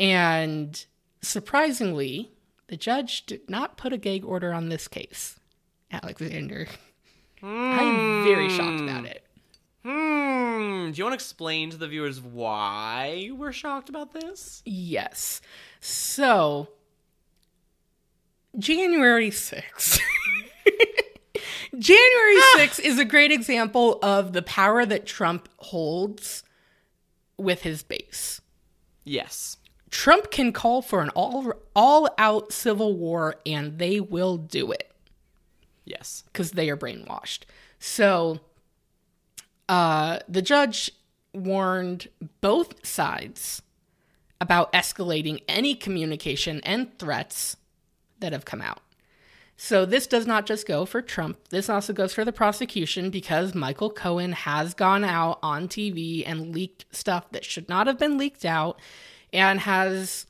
[0.00, 0.86] And
[1.20, 2.30] surprisingly,
[2.68, 5.38] the judge did not put a gag order on this case.
[5.90, 6.66] Alexander,
[7.42, 9.26] I'm very shocked about it.
[9.84, 10.90] Hmm.
[10.90, 14.62] Do you want to explain to the viewers why we're shocked about this?
[14.64, 15.42] Yes.
[15.80, 16.68] So,
[18.58, 20.00] January 6th.
[21.78, 26.42] January 6th is a great example of the power that Trump holds
[27.36, 28.40] with his base.
[29.04, 29.56] Yes.
[29.90, 34.92] Trump can call for an all all out civil war and they will do it
[35.84, 36.24] Yes.
[36.26, 37.40] because they are brainwashed.
[37.78, 38.40] So
[39.68, 40.90] uh, the judge
[41.32, 42.08] warned
[42.40, 43.62] both sides
[44.40, 47.56] about escalating any communication and threats
[48.20, 48.80] that have come out.
[49.56, 51.48] So this does not just go for Trump.
[51.50, 56.52] This also goes for the prosecution because Michael Cohen has gone out on TV and
[56.54, 58.80] leaked stuff that should not have been leaked out
[59.32, 60.26] and has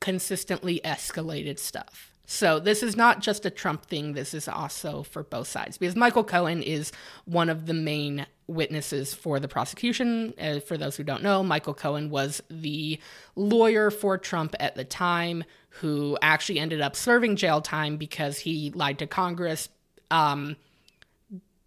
[0.00, 2.14] consistently escalated stuff.
[2.26, 4.14] So this is not just a Trump thing.
[4.14, 6.90] This is also for both sides because Michael Cohen is
[7.26, 10.32] one of the main witnesses for the prosecution.
[10.40, 12.98] Uh, for those who don't know, Michael Cohen was the
[13.36, 15.44] lawyer for Trump at the time
[15.80, 19.68] who actually ended up serving jail time because he lied to Congress
[20.10, 20.56] um,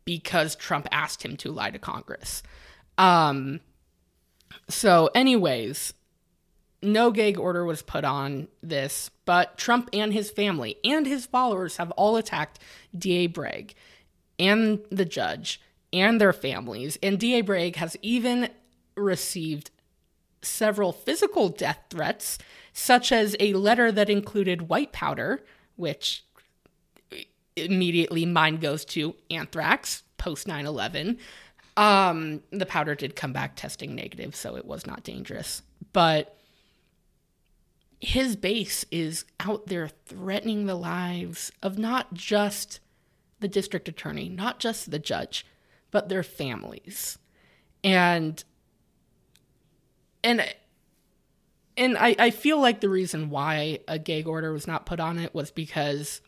[0.05, 2.41] because Trump asked him to lie to Congress.
[2.97, 3.59] Um,
[4.69, 5.93] so, anyways,
[6.81, 11.77] no gag order was put on this, but Trump and his family and his followers
[11.77, 12.59] have all attacked
[12.97, 13.73] DA Bragg
[14.39, 15.59] and the judge
[15.91, 16.97] and their families.
[17.01, 18.49] And DA Bragg has even
[18.95, 19.71] received
[20.41, 22.37] several physical death threats,
[22.77, 25.43] such as a letter that included white powder,
[25.77, 26.23] which
[27.55, 31.17] immediately mine goes to anthrax post 9 11.
[31.75, 35.63] Um, the powder did come back testing negative, so it was not dangerous.
[35.91, 36.37] But
[37.99, 42.79] his base is out there threatening the lives of not just
[43.39, 45.47] the district attorney, not just the judge,
[45.89, 47.17] but their families.
[47.83, 48.43] And
[50.23, 50.45] and
[51.77, 55.19] and I, I feel like the reason why a gag order was not put on
[55.19, 56.21] it was because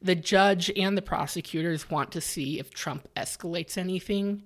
[0.00, 4.42] the judge and the prosecutors want to see if Trump escalates anything.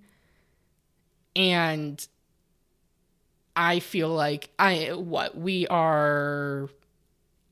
[1.35, 2.07] And
[3.57, 6.69] I feel like I what we are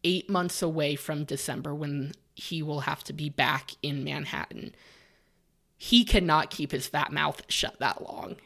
[0.04, 4.74] 8 months away from December when he will have to be back in Manhattan.
[5.76, 8.36] He cannot keep his fat mouth shut that long.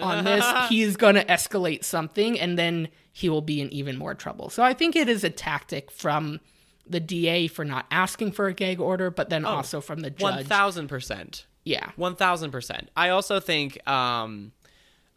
[0.00, 4.14] On this, he's going to escalate something and then he will be in even more
[4.14, 4.50] trouble.
[4.50, 6.40] So I think it is a tactic from
[6.86, 10.46] the DA for not asking for a gag order, but then also from the judge.
[10.46, 11.46] thousand percent.
[11.64, 11.90] yeah.
[11.96, 12.90] One thousand percent.
[12.96, 14.52] I also think um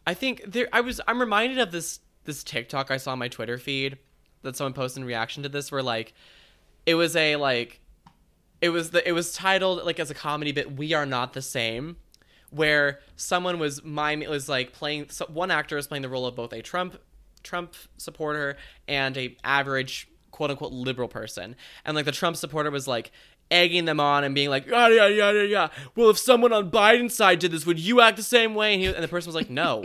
[0.06, 3.28] I think there I was I'm reminded of this this TikTok I saw on my
[3.28, 3.98] Twitter feed
[4.42, 6.14] that someone posted in reaction to this where like
[6.86, 7.80] it was a like
[8.60, 11.42] it was the it was titled like as a comedy bit we are not the
[11.42, 11.96] same
[12.54, 16.36] where someone was miming was like playing so one actor was playing the role of
[16.36, 16.96] both a Trump
[17.42, 21.56] Trump supporter and a average quote unquote liberal person.
[21.84, 23.10] And like the Trump supporter was like
[23.50, 25.68] egging them on and being like yeah yeah yeah yeah yeah.
[25.96, 28.72] Well if someone on Biden's side did this would you act the same way?
[28.74, 29.84] And, he, and the person was like no.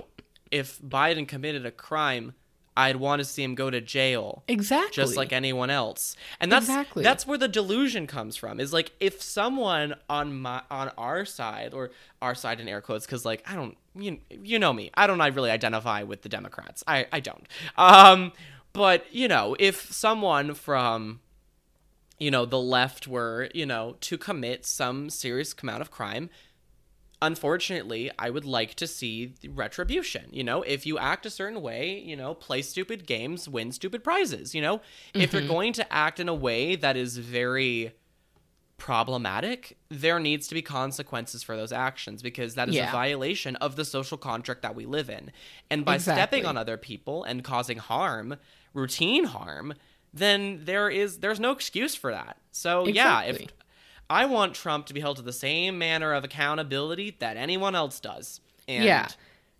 [0.51, 2.33] If Biden committed a crime
[2.83, 4.91] I'd want to see him go to jail Exactly.
[5.03, 6.15] just like anyone else.
[6.39, 7.03] And that's Exactly.
[7.03, 8.59] that's where the delusion comes from.
[8.59, 13.05] Is like if someone on my on our side or our side in air quotes
[13.05, 14.91] cuz like I don't you, you know me.
[14.93, 16.83] I don't I really identify with the Democrats.
[16.87, 17.45] I I don't.
[17.77, 18.31] Um
[18.71, 21.19] but you know, if someone from
[22.17, 26.29] you know the left were, you know, to commit some serious amount of crime,
[27.21, 30.25] unfortunately, I would like to see retribution.
[30.31, 34.03] You know, if you act a certain way, you know, play stupid games, win stupid
[34.03, 34.55] prizes.
[34.55, 34.81] You know,
[35.13, 35.51] if you're mm-hmm.
[35.51, 37.93] going to act in a way that is very
[38.77, 42.89] problematic, there needs to be consequences for those actions because that is Yeah.
[42.89, 45.31] a violation of the social contract that we live in.
[45.69, 46.21] And by Exactly.
[46.21, 48.37] stepping on other people and causing harm,
[48.73, 49.73] routine harm,
[50.13, 52.37] then there is there's no excuse for that.
[52.51, 53.55] So yeah, if Exactly.
[54.09, 57.99] I want Trump to be held to the same manner of accountability that anyone else
[57.99, 58.41] does.
[58.67, 59.07] And Yeah.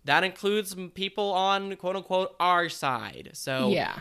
[0.04, 3.30] that includes people on quote unquote our side.
[3.34, 3.98] So yeah.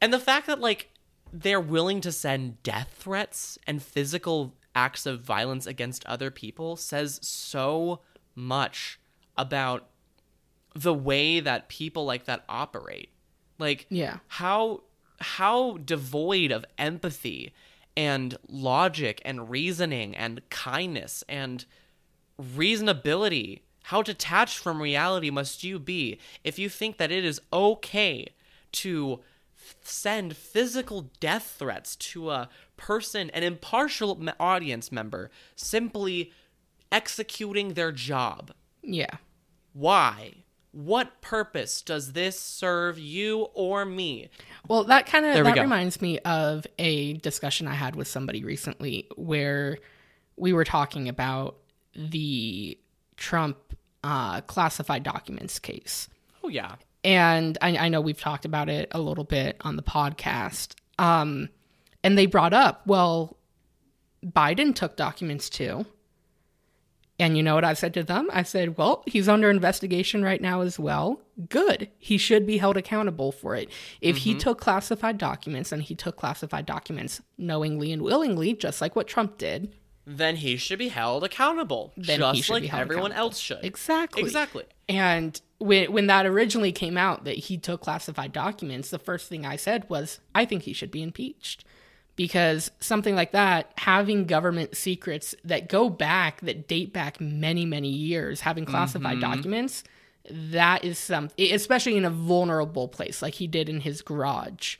[0.00, 0.90] and the fact that like
[1.32, 7.18] they're willing to send death threats and physical acts of violence against other people says
[7.22, 8.00] so
[8.34, 8.98] much
[9.36, 9.88] about
[10.74, 13.10] the way that people like that operate.
[13.58, 14.18] Like Yeah.
[14.28, 14.82] how
[15.20, 17.52] how devoid of empathy
[17.96, 21.64] and logic and reasoning and kindness and
[22.40, 23.60] reasonability.
[23.84, 28.28] How detached from reality must you be if you think that it is okay
[28.72, 29.20] to
[29.56, 36.32] f- send physical death threats to a person an impartial audience member simply
[36.90, 38.52] executing their job?
[38.82, 39.16] Yeah.
[39.72, 40.41] why
[40.72, 44.28] what purpose does this serve you or me
[44.68, 45.60] Well, that kind of that go.
[45.62, 49.78] reminds me of a discussion I had with somebody recently where
[50.36, 51.56] we were talking about
[51.94, 52.78] the
[53.16, 53.58] Trump
[54.02, 56.08] uh, classified documents case.
[56.42, 59.82] oh yeah and I, I know we've talked about it a little bit on the
[59.82, 60.74] podcast.
[61.00, 61.48] Um,
[62.04, 63.36] and they brought up, well,
[64.24, 65.84] Biden took documents too.
[67.22, 68.28] And you know what I said to them?
[68.32, 71.20] I said, well, he's under investigation right now as well.
[71.48, 71.88] Good.
[71.96, 73.70] He should be held accountable for it.
[74.00, 74.40] If he mm-hmm.
[74.40, 79.38] took classified documents and he took classified documents knowingly and willingly, just like what Trump
[79.38, 79.72] did,
[80.04, 83.38] Then he should be held accountable, Then he just should like be held everyone else
[83.38, 83.64] should.
[83.64, 84.20] Exactly.
[84.20, 84.64] Exactly.
[84.88, 89.46] And when when that originally came out that he took classified documents, the first thing
[89.46, 91.64] I said was, I think he should be impeached.
[92.14, 97.88] Because something like that, having government secrets that go back, that date back many, many
[97.88, 99.82] years, having classified documents,
[100.30, 104.76] that is something, especially in a vulnerable place like he did in his garage.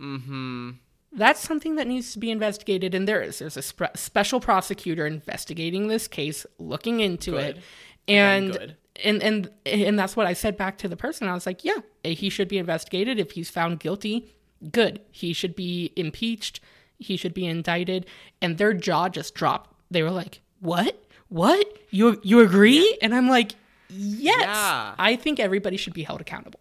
[0.00, 0.70] Mm-hmm.
[1.12, 3.38] That's something that needs to be investigated, and there is.
[3.38, 7.56] There's a spe- special prosecutor investigating this case, looking into Good.
[7.56, 7.62] it,
[8.06, 11.28] and and and and that's what I said back to the person.
[11.28, 13.18] I was like, yeah, he should be investigated.
[13.18, 14.34] If he's found guilty,
[14.70, 15.00] good.
[15.10, 16.60] He should be impeached.
[16.98, 18.06] He should be indicted.
[18.40, 19.74] And their jaw just dropped.
[19.90, 21.02] They were like, what?
[21.28, 21.66] What?
[21.90, 22.98] You you agree?
[23.02, 23.52] And I'm like,
[23.88, 24.40] yes.
[24.40, 24.94] Yeah.
[24.98, 26.60] I think everybody should be held accountable.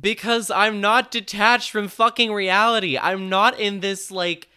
[0.00, 2.98] Because I'm not detached from fucking reality.
[2.98, 4.48] I'm not in this like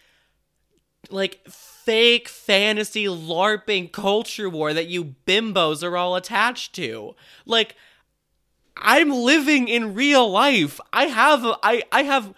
[1.10, 7.14] like fake fantasy larping culture war that you bimbos are all attached to.
[7.46, 7.76] Like
[8.76, 10.80] I'm living in real life.
[10.92, 12.34] I have I I have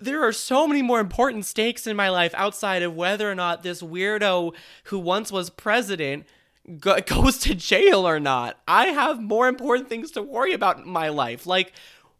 [0.00, 3.62] there are so many more important stakes in my life outside of whether or not
[3.62, 6.26] this weirdo who once was president
[6.78, 8.58] go- goes to jail or not.
[8.66, 11.72] I have more important things to worry about in my life, like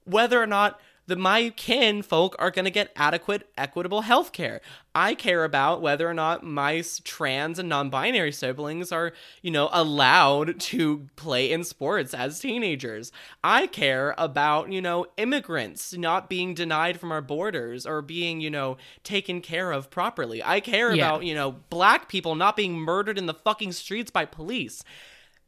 [0.04, 4.60] whether or not the my kin folk are going to get adequate equitable health care.
[4.94, 10.58] I care about whether or not my trans and non-binary siblings are, you know, allowed
[10.60, 13.12] to play in sports as teenagers.
[13.44, 18.50] I care about, you know, immigrants not being denied from our borders or being, you
[18.50, 20.42] know, taken care of properly.
[20.42, 21.04] I care Yeah.
[21.06, 24.82] about, you know, black people not being murdered in the fucking streets by police.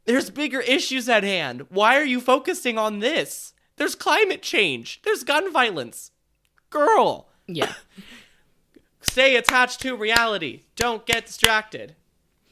[0.05, 1.65] There's bigger issues at hand.
[1.69, 3.53] Why are you focusing on this?
[3.79, 5.01] There's climate change.
[5.03, 6.11] There's gun violence.
[6.69, 7.73] Girl, Yeah.
[9.01, 10.61] stay attached to reality.
[10.75, 11.95] Don't get distracted.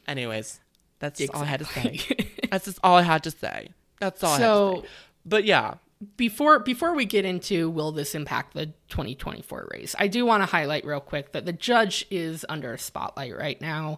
[0.07, 0.59] Anyways,
[0.99, 1.99] that's all I had to say.
[2.49, 3.69] That's just all I had to say.
[3.99, 4.87] That's all I had to so say.
[5.25, 5.75] But yeah,
[6.15, 10.45] before before we get into will this impact the 2024 race i do want to
[10.45, 13.97] highlight real quick that the judge is under a spotlight right now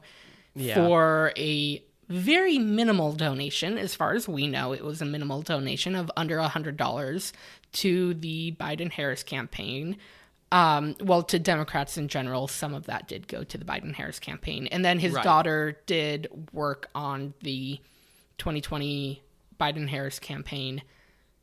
[0.56, 0.76] Yeah.
[0.76, 5.96] for a very minimal donation as far as we know it was a minimal donation
[5.96, 7.32] of under a hundred dollars
[7.72, 9.96] to the biden harris campaign
[10.52, 14.20] um, well to democrats in general some of that did go to the biden harris
[14.20, 15.24] campaign and then his Right.
[15.24, 17.80] daughter did work on the
[18.40, 19.22] 2020
[19.60, 20.82] biden harris campaign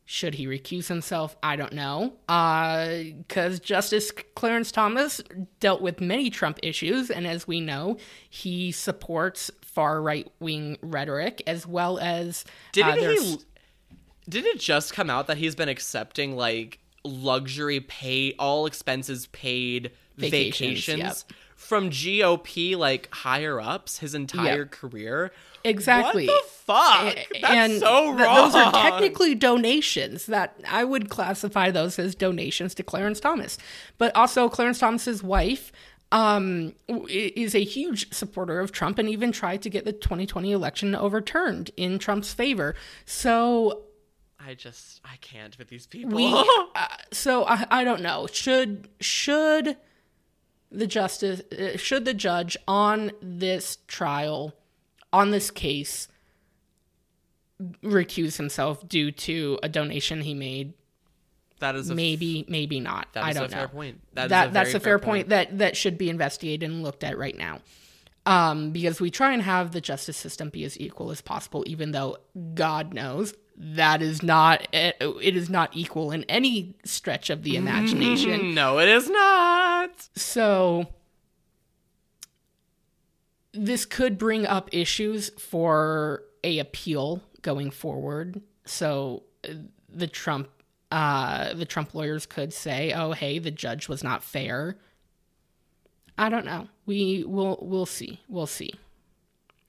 [0.09, 1.37] should he recuse himself?
[1.43, 2.13] I don't know.
[2.29, 5.21] Because Justice Clarence Thomas
[5.59, 7.97] dealt with many Trump issues, and as we know,
[8.31, 12.45] he supports far right wing rhetoric as well as.
[12.73, 13.39] didn't uh, he?
[14.27, 19.93] Did it just come out that he's been accepting like luxury pay, all expenses paid
[20.17, 20.99] Vacations, vacations,
[21.29, 21.39] yep.
[21.57, 24.71] from GOP like higher ups his entire Yep.
[24.71, 25.31] career?
[25.63, 26.27] Exactly.
[26.27, 27.17] What the fuck?
[27.37, 28.37] A- That's so th- wrong.
[28.37, 33.59] those are technically donations that I would classify those as donations to Clarence Thomas.
[33.99, 35.71] But also, Clarence Thomas's wife
[36.13, 40.95] um, is a huge supporter of Trump and even tried to get the 2020 election
[40.95, 42.75] overturned in Trump's favor.
[43.05, 43.83] So
[44.39, 46.17] I just I can't with these people.
[46.17, 46.33] we,
[46.75, 48.27] uh, so I, I don't know.
[48.31, 49.77] Should should
[50.71, 54.55] the justice uh, should the judge on this trial
[55.13, 56.09] on this case
[57.83, 60.75] recuse himself due to a donation he made?
[61.61, 63.09] That is a Maybe, maybe not.
[63.15, 63.57] that I is don't a know.
[63.57, 64.01] fair point.
[64.15, 65.29] That that a that's a fair point.
[65.31, 67.61] that that should be investigated and looked at right now.
[68.27, 71.93] Um, because we try and have the justice system be as equal as possible, even
[71.93, 72.17] though
[72.55, 77.57] God knows that is not it, it is not equal in any stretch of the
[77.57, 78.53] imagination.
[78.55, 80.09] No, it is not.
[80.17, 80.87] so
[83.53, 88.43] this could bring up issues for a appeal going forward.
[88.67, 89.53] So uh,
[89.89, 90.49] the Trump
[90.91, 94.77] uh, the Trump lawyers could say, "Oh, hey, the judge was not fair."
[96.19, 96.69] I don't know.
[96.87, 98.21] We will we'll see.
[98.29, 98.73] We'll see.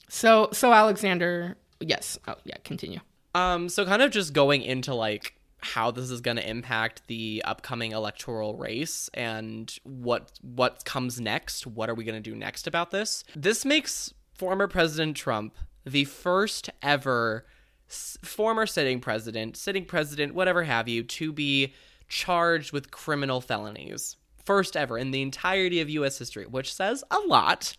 [0.10, 2.18] So so Alexander, yes.
[2.28, 3.00] Oh, yeah, continue.
[3.36, 7.42] Um, so kind of just going into like how this is going to impact the
[7.46, 11.68] upcoming electoral race and what what comes next.
[11.68, 13.24] What are we going to do next about this?
[13.36, 15.56] This makes former President Trump
[15.86, 17.46] the first ever
[17.90, 21.74] s- former sitting president, sitting president, whatever have you, to be
[22.10, 24.16] charged with criminal felonies.
[24.46, 27.76] First ever in the entirety of US history, which says a lot.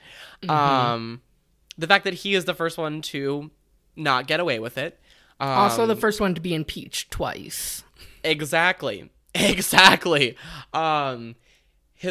[0.48, 1.22] Um
[1.78, 3.50] the fact that he is the first one to
[3.96, 4.98] not get away with it.
[5.40, 7.84] Um, Also, the first one to be impeached twice.
[8.24, 9.10] Exactly.
[9.34, 10.36] Exactly.
[10.72, 11.36] Um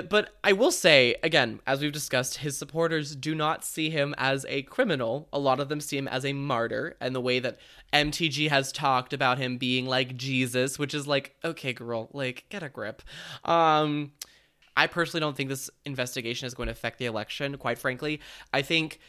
[0.09, 4.45] but I will say again, as we've discussed, his supporters do not see him as
[4.49, 5.29] a criminal.
[5.31, 7.57] A lot of them see him as a martyr, and the way that
[7.93, 12.63] MTG has talked about him being like Jesus, which is like, okay, girl, like get
[12.63, 13.01] a grip.
[13.45, 14.11] Um
[14.75, 18.21] I personally don't think this investigation is going to affect the election, quite frankly.
[18.53, 18.99] I think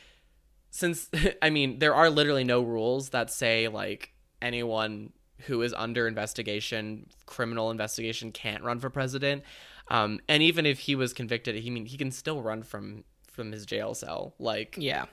[0.71, 1.11] since
[1.43, 5.13] I mean, there are literally no rules that say like anyone
[5.43, 9.43] who is under investigation, criminal investigation, can't run for president.
[9.91, 13.53] Um, and even if he was convicted, he mean he can still run from from
[13.53, 14.35] his jail cell.
[14.39, 15.07] Like, Yeah.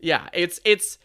[0.00, 0.98] yeah, it's it's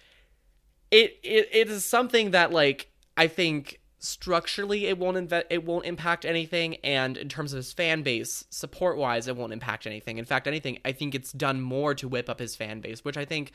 [0.91, 5.86] it it, it is something that like I think structurally it won't inve- it won't
[5.86, 10.17] impact anything and in terms of his fan base support wise it won't impact anything
[10.17, 13.17] in fact anything i think it's done more to whip up his fan base which
[13.17, 13.51] i think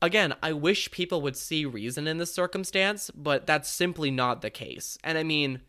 [0.00, 4.50] again i wish people would see reason in this circumstance but that's simply not the
[4.50, 5.60] case and i mean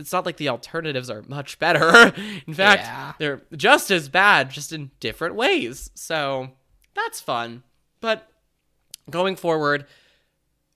[0.00, 2.12] it's not like the alternatives are much better.
[2.46, 3.12] In fact Yeah.
[3.18, 5.90] they're just as bad just in different ways.
[5.94, 6.50] So
[6.94, 7.62] that's fun.
[8.00, 8.28] But
[9.10, 9.86] going forward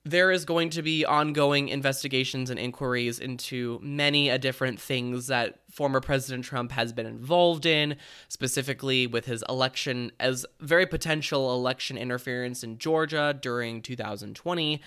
[0.06, 5.60] there is going to be ongoing investigations and inquiries into many a different things that
[5.70, 7.96] former President Trump has been involved in,
[8.28, 14.82] specifically with his election as very potential election interference in Georgia during 2020,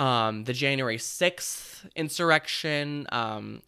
[0.00, 3.62] um, the January 6th insurrection, um,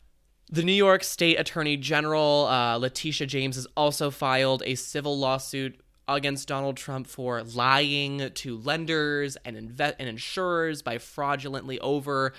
[0.51, 5.81] the New York State Attorney General, uh, Letitia James, has also filed a civil lawsuit
[6.07, 12.33] against Donald Trump for lying to lenders and inve- and insurers by fraudulently over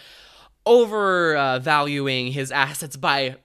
[0.65, 3.37] overvaluing his assets by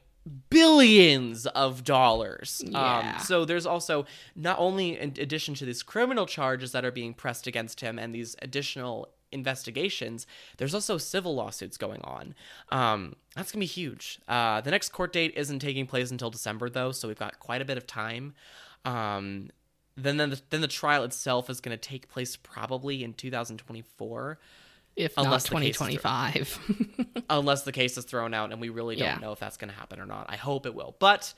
[0.50, 2.62] billions of dollars.
[2.66, 3.14] Yeah.
[3.16, 7.14] Um, so there's also not only in addition to these criminal charges that are being
[7.14, 10.26] pressed against him and these additional investigations,
[10.56, 12.34] there's also civil lawsuits going on.
[12.70, 14.18] Um, that's gonna be huge.
[14.28, 17.60] Uh, the next court date isn't taking place until December though, so we've got quite
[17.60, 18.34] a bit of time.
[18.84, 19.50] Um,
[19.96, 24.38] then then the, then the trial itself is going to take place probably in 2024
[24.96, 27.22] If Unless not the case 2025.
[27.30, 29.18] unless the case is thrown out and we really don't Yeah.
[29.18, 30.26] know if that's going to happen or not.
[30.28, 30.96] I hope it will.
[30.98, 31.32] But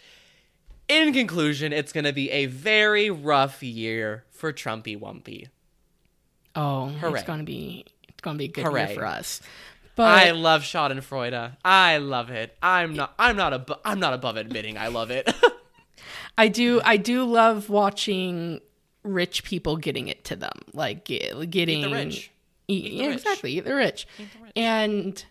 [0.89, 5.49] in conclusion, it's going to be a very rough year for Trumpy Wumpy.
[6.57, 7.21] Oh, Hooray.
[7.21, 8.87] it's going to be it's going to be a good Hooray.
[8.89, 9.41] year for us.
[9.95, 11.57] But I love Schadenfreude.
[11.65, 12.57] I love it.
[12.63, 15.33] I'm not I'm not ab- I'm not above admitting I love it.
[16.39, 18.61] I do I do love watching
[19.03, 22.31] rich people getting it to them, like ge- getting rich.
[22.69, 23.17] E- the yeah, rich.
[23.19, 24.07] exactly, eat the rich.
[24.19, 24.53] the rich.
[24.57, 25.25] And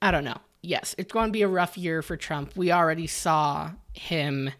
[0.00, 0.38] I don't know.
[0.62, 2.52] Yes, it's going to be a rough year for Trump.
[2.56, 4.50] We already saw him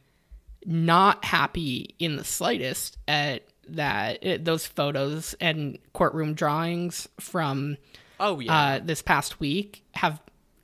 [0.67, 7.77] not happy in the slightest at that uh, those photos and courtroom drawings from
[8.21, 8.53] oh yeah.
[8.55, 10.21] uh, this past week have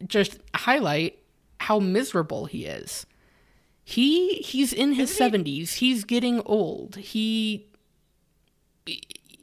[0.06, 1.18] just highlight
[1.58, 3.06] how miserable he is.
[3.84, 5.74] He he's in his seventies.
[5.74, 6.96] He's getting old.
[6.96, 7.66] He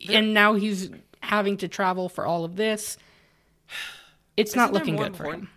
[0.10, 0.90] and now he's
[1.22, 2.98] having to travel for all of this.
[4.38, 5.50] It's not Isn't there looking good for him.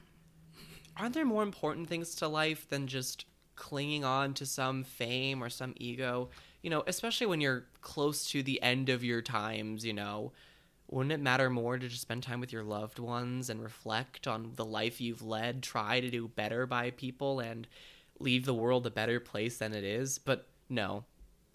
[0.97, 3.27] aren't there more important things to life than just
[3.57, 6.31] clinging on to some fame or some ego?
[6.63, 10.33] You know, especially when you're close to the end of your times, you know,
[10.89, 14.53] wouldn't it matter more to just spend time with your loved ones and reflect on
[14.57, 17.67] the life you've led, try to do better by people and
[18.19, 20.19] leave the world a better place than it is?
[20.19, 21.05] But no.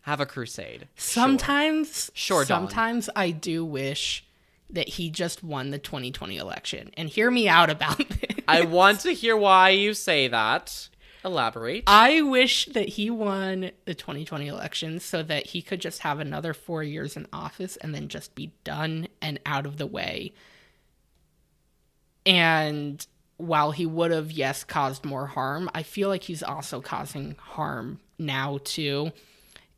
[0.02, 0.88] Have a crusade.
[0.96, 2.68] Sometimes, Sure, Dawn.
[2.68, 4.24] sometimes I do wish
[4.70, 6.92] that he just won the 2020 election.
[6.96, 8.36] And hear me out about this.
[8.48, 10.90] I want to hear why you say that.
[11.26, 11.84] Elaborate.
[11.88, 16.54] I wish that he won the 2020 election so that he could just have another
[16.54, 20.34] four years in office and then just be done and out of the way.
[22.28, 23.06] And
[23.38, 28.00] while he would have, yes, caused more harm, I feel like he's also causing harm
[28.20, 29.12] now too.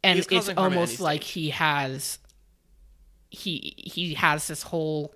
[0.04, 2.20] And it's causing harm at almost like he has
[3.30, 5.14] he he has this whole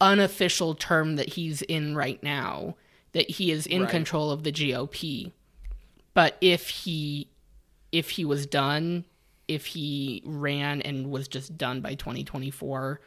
[0.00, 2.74] unofficial term that he's in right now
[3.12, 3.90] that he is in Right.
[3.90, 5.32] control of the GOP.
[6.14, 7.28] But if he
[7.92, 9.04] if he was done,
[9.48, 13.00] if he ran and was just done by 2024,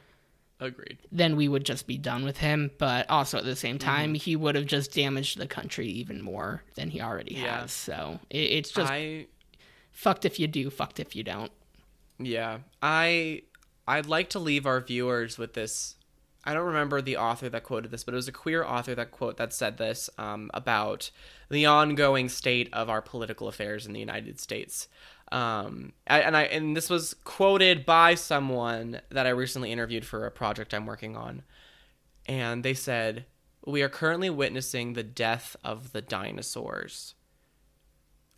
[0.59, 0.97] Agreed.
[1.11, 2.69] then we would just be done with him.
[2.77, 3.87] But also at the same Mm-hmm.
[3.89, 7.61] time, he would have just damaged the country even more than he already Yeah.
[7.61, 7.71] has.
[7.71, 9.27] So it, it's just I
[9.91, 11.51] fucked if you do, fucked if you don't.
[12.19, 12.59] Yeah.
[12.81, 13.43] I
[13.87, 15.95] I'd like to leave our viewers with this
[16.45, 19.11] I don't remember the author that quoted this, but it was a queer author that
[19.11, 21.09] quote that said this um, about
[21.49, 24.87] the ongoing state of our political affairs in the United States.
[25.31, 30.31] Um, and I and this was quoted by someone that I recently interviewed for a
[30.31, 31.43] project I'm working on,
[32.27, 33.25] and they said,
[33.65, 37.15] "We are currently witnessing the death of the dinosaurs.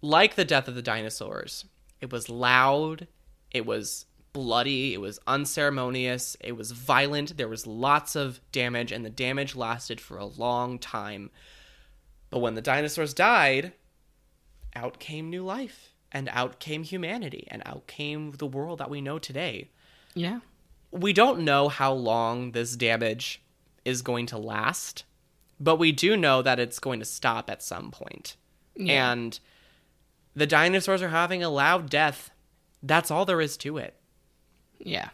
[0.01, 1.65] Like the death of the dinosaurs,
[1.99, 3.07] it was loud,
[3.51, 9.05] it was bloody, it was unceremonious, it was violent, there was lots of damage, and
[9.05, 11.31] the damage lasted for a long time.
[12.29, 13.71] But when the dinosaurs died,
[14.75, 18.99] out came new life, and out came humanity, and out came the world that we
[18.99, 19.69] know today.
[20.15, 20.41] Yeah.
[20.91, 23.41] We don't know how long this damage
[23.85, 25.05] is going to last,
[25.61, 28.35] but we do know that it's going to stop at some point.
[28.75, 29.13] Yeah.
[29.13, 29.39] And
[30.35, 32.31] the dinosaurs are having a loud death.
[32.83, 33.95] That's all there is to it.
[34.79, 35.09] Yeah.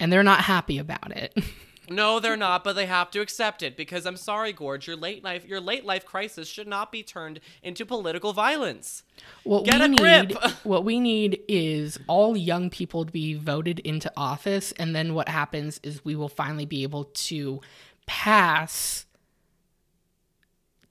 [0.00, 1.36] And they're not happy about it.
[1.88, 5.22] No, they're not, but they have to accept it because I'm sorry, Gorge, your late
[5.22, 9.02] life your late life crisis should not be turned into political violence.
[9.42, 13.80] What Get we a need what we need is all young people to be voted
[13.80, 17.60] into office and then what happens is we will finally be able to
[18.06, 19.04] pass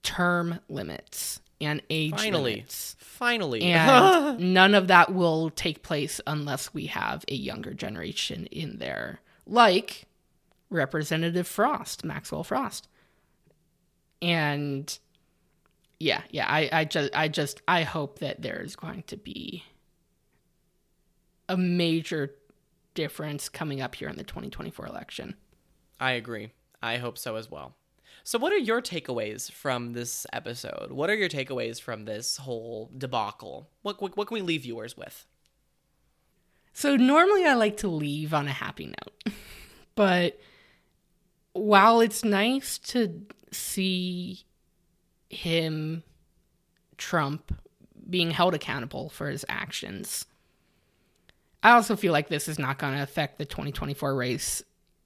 [0.02, 2.54] term limits and age Finally.
[2.54, 2.96] limits.
[2.98, 3.62] Finally.
[3.62, 9.20] And none of that will take place unless we have a younger generation in there.
[9.46, 10.04] Like
[10.70, 12.88] Representative Frost, Maxwell Frost.
[14.20, 14.98] And
[16.00, 19.64] yeah, yeah, I, I just I just I hope that there's going to be
[21.48, 22.34] a major
[22.94, 25.34] difference coming up here in the 2024 election.
[26.00, 26.52] I agree.
[26.82, 27.74] I hope so as well.
[28.26, 30.90] So, what are your takeaways from this episode?
[30.90, 33.68] What are your takeaways from this whole debacle?
[33.82, 35.26] What, what, what can we leave viewers with?
[36.74, 39.34] So normally I like to leave on a happy note.
[39.94, 40.38] but
[41.52, 43.22] while it's nice to
[43.52, 44.40] see
[45.30, 46.02] him
[46.98, 47.56] Trump
[48.10, 50.26] being held accountable for his actions,
[51.62, 54.62] I also feel like this is not going to affect the 2024 race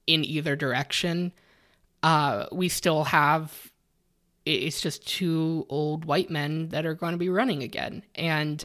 [0.07, 1.33] in either direction.
[2.03, 3.72] Uh, we still have
[4.46, 8.64] it's just two old white men that are going to be running again, and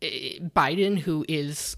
[0.00, 1.76] eh, Biden, who is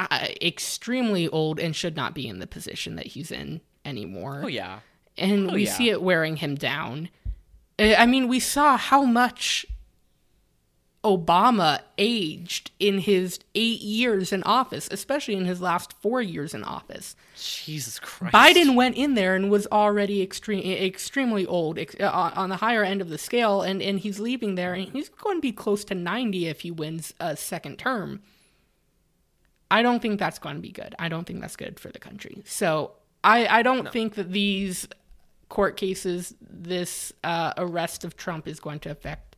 [0.00, 4.48] uh, extremely old and should not be in the position that he's in anymore Oh,
[4.48, 4.80] yeah.
[5.16, 5.72] and we yeah.
[5.72, 7.10] see it wearing him down.
[7.78, 9.66] I mean, we saw how much
[11.04, 16.64] Obama aged in his eight years in office, especially in his last four years in
[16.64, 17.14] office.
[17.36, 18.34] Jesus Christ.
[18.34, 22.82] Biden went in there and was already extreme, extremely old ex- uh, on the higher
[22.82, 25.84] end of the scale, and, and he's leaving there, and he's going to be close
[25.84, 28.22] to 90 if he wins a second term.
[29.70, 30.94] I don't think that's going to be good.
[30.98, 32.42] I don't think that's good for the country.
[32.46, 32.92] So
[33.22, 34.88] I, I don't think that these
[35.48, 39.33] court cases, this uh, arrest of Trump is going to affect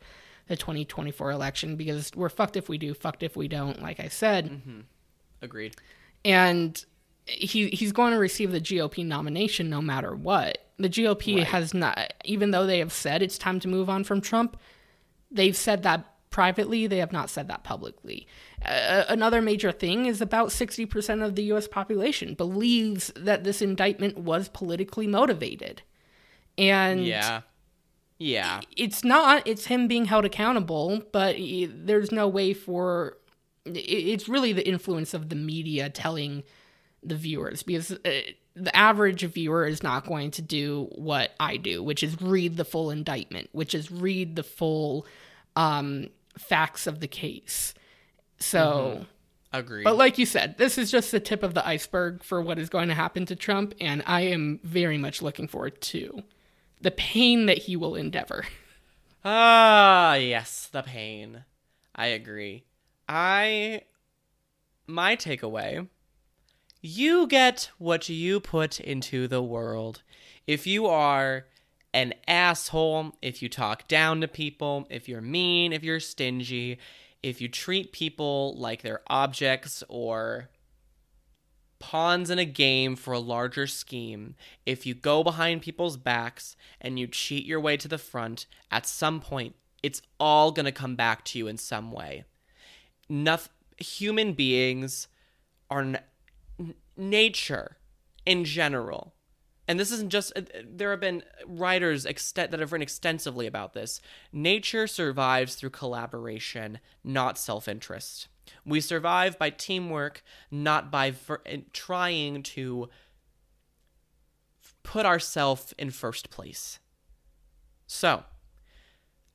[0.48, 4.08] the 2024 election because we're fucked if we do, fucked if we don't, like I
[4.08, 4.60] said
[5.42, 5.76] Agreed.
[6.24, 6.84] and
[7.26, 10.58] he he's going to receive the GOP nomination no matter what.
[10.78, 11.46] The GOP Right.
[11.46, 14.56] has not, even though they have said it's time to move on from Trump,
[15.30, 16.86] they've said that privately.
[16.86, 18.26] They have not said that publicly.
[18.64, 21.66] Uh, another major thing is about sixty percent of the U.S.
[21.66, 25.82] population believes that this indictment was politically motivated,
[26.58, 27.40] and Yeah.
[28.18, 28.60] Yeah.
[28.76, 33.18] it's not it's him being held accountable but there's no way for
[33.66, 36.42] it's really the influence of the media telling
[37.02, 38.20] the viewers because uh,
[38.54, 42.64] the average viewer is not going to do what I do which is read the
[42.64, 45.06] full indictment which is read the full
[45.54, 46.08] um,
[46.38, 47.74] facts of the case
[48.38, 49.04] so
[49.52, 49.84] Agreed.
[49.84, 52.68] but like you said this is just the tip of the iceberg for what is
[52.68, 56.22] going to happen to Trump and I am very much looking forward to
[56.80, 58.44] the pain that he will endeavor
[59.28, 61.44] Ah, yes, the pain.
[61.96, 62.64] I agree.
[63.08, 63.82] I.
[64.86, 65.88] My takeaway
[66.86, 70.02] you get what you put into the world.
[70.46, 71.46] If you are
[71.92, 76.78] an asshole, if you talk down to people, if you're mean, if you're stingy,
[77.22, 80.48] if you treat people like they're objects or
[81.78, 86.98] pawns in a game for a larger scheme, if you go behind people's backs and
[86.98, 90.96] you cheat your way to the front, at some point, it's all going to come
[90.96, 92.24] back to you in some way.
[93.08, 95.08] Noth- human beings
[95.70, 97.76] are n- nature
[98.24, 99.14] in general.
[99.68, 104.00] And this isn't just, uh, there have been writers that have written extensively about this.
[104.32, 108.28] Nature survives through collaboration, not self interest.
[108.64, 111.42] We survive by teamwork, not by ver-
[111.72, 112.88] trying to
[114.82, 116.78] put ourselves in first place.
[117.86, 118.24] So,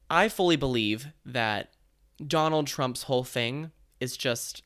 [0.09, 1.71] I fully believe that
[2.25, 4.63] Donald Trump's whole thing is just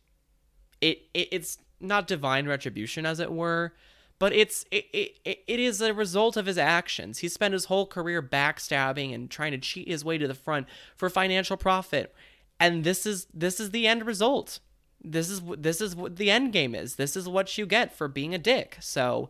[0.82, 3.74] it, it it's not divine retribution as it were,
[4.18, 7.20] but it's it, it, it is a result of his actions.
[7.20, 10.68] He spent his whole career backstabbing and trying to cheat his way to the front
[10.96, 12.14] for financial profit.
[12.60, 14.60] And this is this is the end result.
[15.04, 16.96] This is this is what the end game is.
[16.96, 18.78] This is what you get for being a dick.
[18.80, 19.30] So,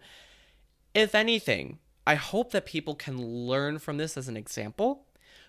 [0.93, 3.17] if anything, I hope that people can
[3.47, 5.05] learn from this as an example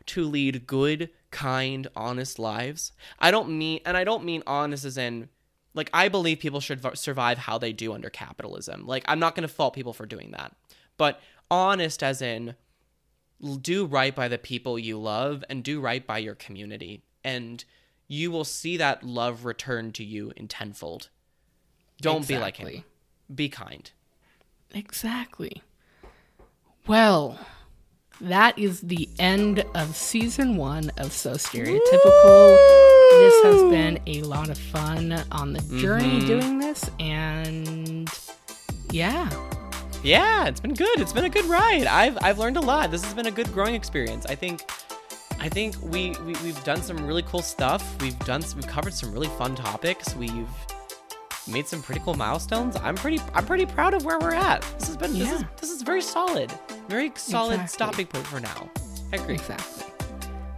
[0.07, 2.93] to lead good, kind, honest lives.
[3.19, 5.29] I don't mean, and I don't mean honest as in,
[5.75, 8.87] like, I believe people should survive how they do under capitalism.
[8.87, 10.55] Like, I'm not going to fault people for doing that.
[10.97, 11.21] But
[11.51, 12.55] honest as in,
[13.61, 17.03] do right by the people you love and do right by your community.
[17.27, 17.65] And
[18.07, 21.09] you will see that love return to you in tenfold.
[22.01, 22.85] Don't be like him.
[23.35, 23.91] Be kind.
[24.73, 25.63] Exactly.
[26.87, 27.39] Well,
[28.21, 32.57] that is the end of season one of So Stereotypical.
[33.11, 36.27] This has been a lot of fun on the journey mm-hmm.
[36.29, 38.09] doing this, and
[38.93, 39.29] yeah,
[40.07, 41.01] Yeah, it's been good.
[41.01, 41.87] It's been a good ride.
[41.87, 42.93] I've I've learned a lot.
[42.93, 44.25] This has been a good growing experience.
[44.27, 44.63] I think
[45.41, 48.01] I think we, we we've done some really cool stuff.
[48.03, 50.15] We've done we've covered some really fun topics.
[50.17, 50.49] We've
[51.49, 52.77] made some pretty cool milestones.
[52.77, 54.63] I'm pretty I'm pretty proud of where we're at.
[54.79, 56.53] This has been this is this is very solid.
[56.89, 57.69] Very solid Exactly.
[57.75, 58.71] stopping point for now.
[59.13, 59.35] I agree.
[59.35, 59.85] exactly.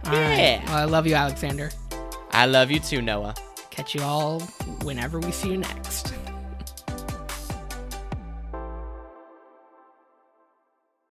[0.05, 0.37] All right.
[0.37, 0.65] Yeah.
[0.65, 1.69] Well, I love you, Alexander.
[2.31, 3.35] I love you too, Noah.
[3.69, 4.39] Catch you all
[4.83, 6.13] whenever we see you next.